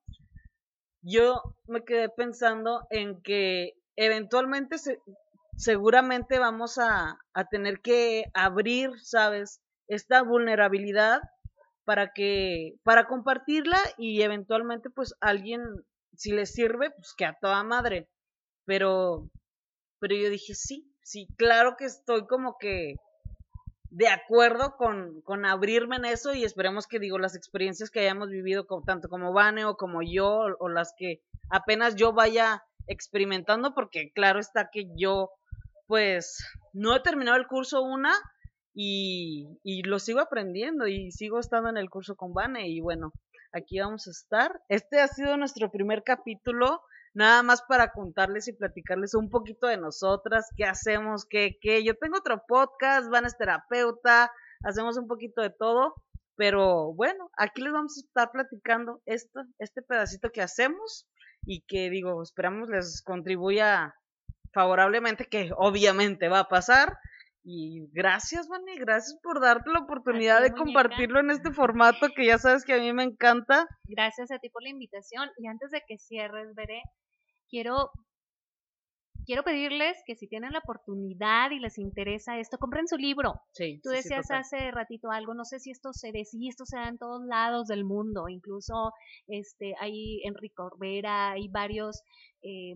yo 1.02 1.40
me 1.66 1.84
quedé 1.84 2.08
pensando 2.08 2.86
en 2.90 3.22
que 3.22 3.74
eventualmente 3.96 4.78
se, 4.78 4.98
seguramente 5.56 6.38
vamos 6.38 6.78
a, 6.78 7.18
tener 7.50 7.80
que 7.80 8.24
abrir, 8.34 8.90
¿sabes? 9.00 9.60
Esta 9.88 10.22
vulnerabilidad 10.22 11.20
para 11.84 12.12
que, 12.12 12.74
para 12.82 13.06
compartirla 13.06 13.78
y 13.98 14.22
eventualmente 14.22 14.90
pues 14.90 15.14
alguien, 15.20 15.62
si 16.14 16.32
le 16.32 16.46
sirve, 16.46 16.90
pues 16.90 17.14
que 17.16 17.24
a 17.24 17.36
toda 17.40 17.62
madre. 17.62 18.08
Pero, 18.64 19.30
pero 20.00 20.16
yo 20.16 20.28
dije, 20.30 20.54
sí, 20.54 20.92
sí, 21.02 21.28
claro 21.36 21.76
que 21.76 21.84
estoy 21.84 22.26
como 22.26 22.56
que 22.58 22.96
de 23.90 24.08
acuerdo 24.08 24.76
con, 24.76 25.22
con 25.22 25.46
abrirme 25.46 25.96
en 25.96 26.04
eso 26.04 26.34
y 26.34 26.44
esperemos 26.44 26.86
que 26.86 26.98
digo 26.98 27.18
las 27.18 27.36
experiencias 27.36 27.90
que 27.90 28.00
hayamos 28.00 28.28
vivido 28.28 28.66
tanto 28.84 29.08
como 29.08 29.32
Vane 29.32 29.64
o 29.64 29.76
como 29.76 30.02
yo 30.02 30.48
o 30.58 30.68
las 30.68 30.92
que 30.98 31.22
apenas 31.48 31.94
yo 31.94 32.12
vaya 32.12 32.62
experimentando 32.88 33.74
porque 33.74 34.12
claro 34.12 34.40
está 34.40 34.68
que 34.70 34.86
yo 34.96 35.30
pues 35.86 36.38
no 36.72 36.94
he 36.94 37.00
terminado 37.00 37.36
el 37.36 37.46
curso 37.46 37.82
una 37.82 38.12
y, 38.74 39.58
y, 39.62 39.82
lo 39.82 39.98
sigo 39.98 40.20
aprendiendo 40.20 40.86
y 40.86 41.10
sigo 41.10 41.40
estando 41.40 41.70
en 41.70 41.78
el 41.78 41.88
curso 41.88 42.14
con 42.14 42.34
Vane 42.34 42.68
y 42.68 42.80
bueno, 42.80 43.12
aquí 43.52 43.80
vamos 43.80 44.06
a 44.06 44.10
estar. 44.10 44.60
Este 44.68 45.00
ha 45.00 45.08
sido 45.08 45.36
nuestro 45.36 45.70
primer 45.70 46.02
capítulo, 46.04 46.82
nada 47.14 47.42
más 47.42 47.62
para 47.62 47.92
contarles 47.92 48.48
y 48.48 48.52
platicarles 48.52 49.14
un 49.14 49.30
poquito 49.30 49.66
de 49.66 49.78
nosotras, 49.78 50.50
qué 50.56 50.64
hacemos, 50.64 51.24
qué, 51.24 51.56
qué. 51.60 51.82
Yo 51.84 51.94
tengo 51.96 52.18
otro 52.18 52.42
podcast, 52.46 53.08
Vane 53.08 53.28
es 53.28 53.38
terapeuta, 53.38 54.30
hacemos 54.62 54.98
un 54.98 55.08
poquito 55.08 55.40
de 55.40 55.50
todo, 55.50 55.94
pero 56.36 56.92
bueno, 56.92 57.30
aquí 57.38 57.62
les 57.62 57.72
vamos 57.72 57.96
a 57.96 58.00
estar 58.00 58.30
platicando 58.30 59.00
esto, 59.06 59.40
este 59.58 59.80
pedacito 59.80 60.30
que 60.30 60.42
hacemos 60.42 61.08
y 61.46 61.62
que 61.62 61.88
digo, 61.88 62.22
esperamos 62.22 62.68
les 62.68 63.02
contribuya 63.02 63.94
favorablemente, 64.56 65.26
que 65.26 65.50
obviamente 65.56 66.28
va 66.28 66.40
a 66.40 66.48
pasar. 66.48 66.96
Y 67.44 67.88
gracias, 67.92 68.48
Vani, 68.48 68.76
gracias 68.78 69.20
por 69.22 69.40
darte 69.40 69.70
la 69.70 69.80
oportunidad 69.80 70.40
de 70.40 70.50
compartirlo 70.50 71.20
en 71.20 71.30
este 71.30 71.52
formato 71.52 72.08
que 72.16 72.26
ya 72.26 72.38
sabes 72.38 72.64
que 72.64 72.72
a 72.72 72.80
mí 72.80 72.92
me 72.92 73.04
encanta. 73.04 73.68
Gracias 73.84 74.30
a 74.30 74.38
ti 74.38 74.48
por 74.48 74.62
la 74.62 74.70
invitación. 74.70 75.28
Y 75.36 75.46
antes 75.46 75.70
de 75.70 75.82
que 75.86 75.98
cierres, 75.98 76.54
Veré, 76.54 76.82
quiero, 77.50 77.90
quiero 79.26 79.44
pedirles 79.44 79.96
que 80.06 80.16
si 80.16 80.26
tienen 80.26 80.54
la 80.54 80.60
oportunidad 80.60 81.50
y 81.50 81.60
les 81.60 81.76
interesa 81.76 82.38
esto, 82.38 82.56
compren 82.56 82.88
su 82.88 82.96
libro. 82.96 83.34
Sí, 83.52 83.78
Tú 83.82 83.90
decías 83.90 84.30
hace 84.30 84.70
ratito 84.70 85.10
algo, 85.10 85.34
no 85.34 85.44
sé 85.44 85.60
si 85.60 85.70
esto 85.70 85.92
se 85.92 86.12
ve, 86.12 86.24
si 86.24 86.48
esto 86.48 86.64
se 86.64 86.78
da 86.78 86.88
en 86.88 86.98
todos 86.98 87.22
lados 87.26 87.68
del 87.68 87.84
mundo, 87.84 88.28
incluso 88.28 88.90
este, 89.28 89.74
hay 89.78 90.22
Enrique 90.24 90.62
Orbera, 90.62 91.32
hay 91.32 91.46
varios... 91.48 92.02
Eh, 92.42 92.74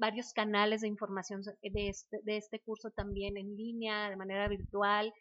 varios 0.00 0.32
canales 0.32 0.80
de 0.80 0.88
información 0.88 1.42
de 1.42 1.88
este, 1.88 2.18
de 2.24 2.36
este 2.38 2.58
curso 2.60 2.90
también 2.90 3.36
en 3.36 3.56
línea, 3.56 4.10
de 4.10 4.16
manera 4.16 4.48
virtual. 4.48 5.12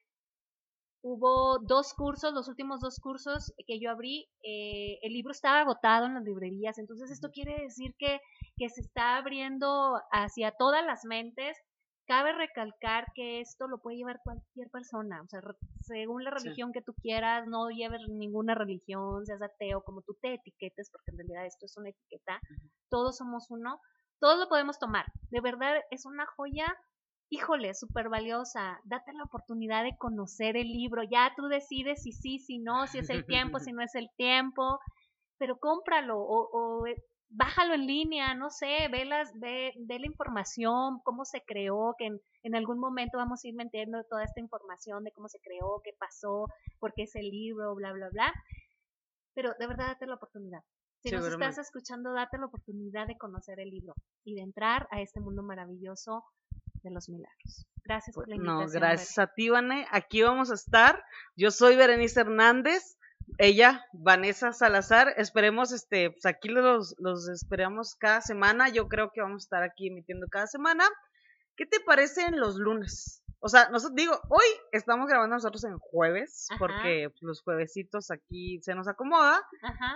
Hubo 1.01 1.59
dos 1.59 1.93
cursos, 1.93 2.33
los 2.33 2.47
últimos 2.49 2.81
dos 2.81 2.99
cursos 2.99 3.53
que 3.67 3.79
yo 3.79 3.91
abrí, 3.91 4.27
eh, 4.43 4.97
el 5.01 5.13
libro 5.13 5.31
estaba 5.31 5.61
agotado 5.61 6.07
en 6.07 6.15
las 6.15 6.23
librerías, 6.23 6.77
entonces 6.77 7.11
esto 7.11 7.29
quiere 7.31 7.61
decir 7.61 7.93
que, 7.97 8.19
que 8.57 8.69
se 8.69 8.81
está 8.81 9.17
abriendo 9.17 9.93
hacia 10.11 10.51
todas 10.51 10.85
las 10.85 11.05
mentes. 11.05 11.57
Cabe 12.05 12.33
recalcar 12.33 13.05
que 13.13 13.39
esto 13.39 13.67
lo 13.67 13.77
puede 13.77 13.97
llevar 13.97 14.19
cualquier 14.23 14.69
persona, 14.71 15.21
o 15.21 15.27
sea, 15.27 15.41
según 15.81 16.23
la 16.23 16.31
religión 16.31 16.71
que 16.71 16.81
tú 16.81 16.93
quieras, 16.95 17.47
no 17.47 17.69
lleves 17.69 18.01
ninguna 18.09 18.55
religión, 18.55 19.25
seas 19.27 19.43
ateo, 19.43 19.83
como 19.83 20.01
tú 20.01 20.17
te 20.19 20.33
etiquetes, 20.33 20.89
porque 20.91 21.11
en 21.11 21.17
realidad 21.19 21.45
esto 21.45 21.67
es 21.67 21.77
una 21.77 21.89
etiqueta, 21.89 22.41
todos 22.89 23.15
somos 23.15 23.45
uno, 23.51 23.79
todos 24.19 24.39
lo 24.39 24.49
podemos 24.49 24.79
tomar. 24.79 25.05
De 25.29 25.41
verdad 25.41 25.81
es 25.91 26.05
una 26.05 26.25
joya 26.25 26.77
híjole, 27.29 27.73
súper 27.75 28.09
valiosa, 28.09 28.81
date 28.85 29.13
la 29.13 29.23
oportunidad 29.23 29.83
de 29.83 29.95
conocer 29.97 30.57
el 30.57 30.67
libro, 30.67 31.03
ya 31.03 31.31
tú 31.35 31.47
decides 31.47 32.01
si 32.01 32.11
sí, 32.11 32.39
si 32.39 32.57
no, 32.57 32.87
si 32.87 32.99
es 32.99 33.09
el 33.09 33.25
tiempo, 33.25 33.59
si 33.59 33.71
no 33.73 33.83
es 33.83 33.93
el 33.95 34.09
tiempo, 34.17 34.79
pero 35.37 35.57
cómpralo 35.59 36.19
o, 36.19 36.87
eh, 36.87 36.95
bájalo 37.29 37.75
en 37.75 37.85
línea, 37.85 38.33
no 38.33 38.49
sé, 38.49 38.87
ve, 38.91 39.05
las, 39.05 39.31
ve, 39.39 39.73
la 39.87 40.05
información, 40.05 40.99
cómo 41.03 41.23
se 41.23 41.43
creó, 41.45 41.93
que 41.99 42.09
en, 42.41 42.55
algún 42.55 42.79
momento 42.79 43.19
vamos 43.19 43.43
a 43.43 43.47
ir 43.47 43.53
metiendo 43.53 44.03
toda 44.09 44.23
esta 44.23 44.39
información 44.39 45.03
de 45.03 45.11
cómo 45.11 45.29
se 45.29 45.39
creó, 45.39 45.81
qué 45.83 45.91
pasó, 45.99 46.47
por 46.79 46.93
qué 46.95 47.03
es 47.03 47.15
el 47.15 47.29
libro, 47.29 47.75
bla, 47.75 47.91
bla, 47.93 48.09
bla. 48.09 48.33
Pero 49.35 49.53
de 49.59 49.67
verdad 49.67 49.89
date 49.89 50.07
la 50.07 50.15
oportunidad. 50.15 50.63
Si 51.01 51.11
nos 51.11 51.25
estás 51.25 51.57
escuchando, 51.57 52.13
date 52.13 52.37
la 52.37 52.47
oportunidad 52.47 53.07
de 53.07 53.17
conocer 53.17 53.59
el 53.59 53.69
libro 53.69 53.95
y 54.25 54.35
de 54.35 54.41
entrar 54.41 54.87
a 54.91 55.01
este 55.01 55.19
mundo 55.19 55.43
maravilloso 55.43 56.25
de 56.83 56.91
los 56.91 57.09
milagros. 57.09 57.67
Gracias 57.83 58.13
por 58.13 58.27
la 58.27 58.35
pues, 58.35 58.45
invitación. 58.45 58.73
No, 58.73 58.79
gracias 58.79 59.17
a 59.17 59.27
ti, 59.27 59.49
Vane. 59.49 59.87
Aquí 59.91 60.21
vamos 60.21 60.51
a 60.51 60.55
estar. 60.55 61.03
Yo 61.35 61.51
soy 61.51 61.75
Berenice 61.75 62.19
Hernández. 62.19 62.97
Ella, 63.37 63.85
Vanessa 63.93 64.51
Salazar, 64.53 65.13
esperemos, 65.17 65.71
este, 65.71 66.09
pues 66.09 66.25
aquí 66.25 66.49
los, 66.49 66.95
los 66.97 67.29
esperamos 67.29 67.95
cada 67.95 68.21
semana. 68.21 68.69
Yo 68.69 68.87
creo 68.87 69.11
que 69.13 69.21
vamos 69.21 69.43
a 69.43 69.45
estar 69.45 69.63
aquí 69.63 69.87
emitiendo 69.87 70.27
cada 70.27 70.47
semana. 70.47 70.83
¿Qué 71.55 71.65
te 71.65 71.79
parece 71.79 72.23
en 72.23 72.39
los 72.39 72.55
lunes? 72.55 73.18
O 73.41 73.47
sea, 73.47 73.69
nosotros 73.69 73.95
digo, 73.95 74.19
hoy 74.29 74.45
estamos 74.71 75.07
grabando 75.07 75.35
nosotros 75.35 75.63
en 75.63 75.77
jueves, 75.77 76.47
porque 76.57 77.09
pues, 77.09 77.21
los 77.21 77.41
juevesitos 77.41 78.11
aquí 78.11 78.59
se 78.61 78.75
nos 78.75 78.87
acomoda, 78.87 79.41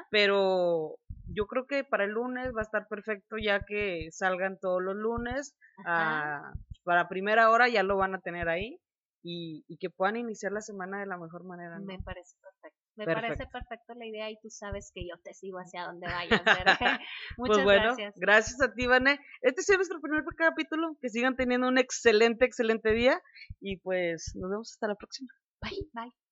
pero 0.10 0.96
yo 1.28 1.48
creo 1.48 1.66
que 1.68 1.84
para 1.84 2.06
el 2.06 2.12
lunes 2.12 2.54
va 2.56 2.62
a 2.62 2.64
estar 2.64 2.88
perfecto 2.88 3.38
ya 3.38 3.66
que 3.66 4.10
salgan 4.12 4.58
todos 4.60 4.82
los 4.82 4.96
lunes. 4.96 5.56
A, 5.86 6.54
para 6.84 7.10
primera 7.10 7.50
hora 7.50 7.68
ya 7.68 7.84
lo 7.84 7.98
van 7.98 8.16
a 8.16 8.20
tener 8.20 8.48
ahí 8.48 8.80
y, 9.24 9.78
que 9.78 9.90
puedan 9.90 10.18
iniciar 10.18 10.52
la 10.52 10.62
semana 10.62 11.00
de 11.00 11.06
la 11.06 11.18
mejor 11.18 11.44
manera. 11.44 11.80
Me 11.80 12.00
parece 12.00 12.38
perfecto. 12.42 12.83
Me 12.96 13.06
parece 13.06 13.46
perfecto 13.48 13.94
la 13.96 14.06
idea 14.06 14.30
y 14.30 14.38
tú 14.40 14.50
sabes 14.50 14.92
que 14.94 15.08
yo 15.08 15.18
te 15.24 15.34
sigo 15.34 15.58
hacia 15.58 15.86
donde 15.86 16.08
vayas. 16.08 16.42
Pues 17.36 17.50
Muchas 17.50 17.64
pues 17.64 17.82
gracias. 17.82 18.14
Gracias 18.18 18.62
a 18.62 18.74
ti, 18.74 18.86
Vané. 18.86 19.20
Este 19.42 19.62
es 19.62 19.70
nuestro 19.76 20.00
primer 20.00 20.24
capítulo. 20.36 20.96
Que 21.02 21.10
sigan 21.10 21.36
teniendo 21.36 21.68
un 21.68 21.78
excelente, 21.78 22.46
excelente 22.46 22.92
día 22.92 23.20
y 23.60 23.78
pues 23.78 24.34
nos 24.36 24.50
vemos 24.50 24.72
hasta 24.72 24.88
la 24.88 24.96
próxima. 24.96 25.30
Bye, 25.62 25.88
bye. 25.94 26.23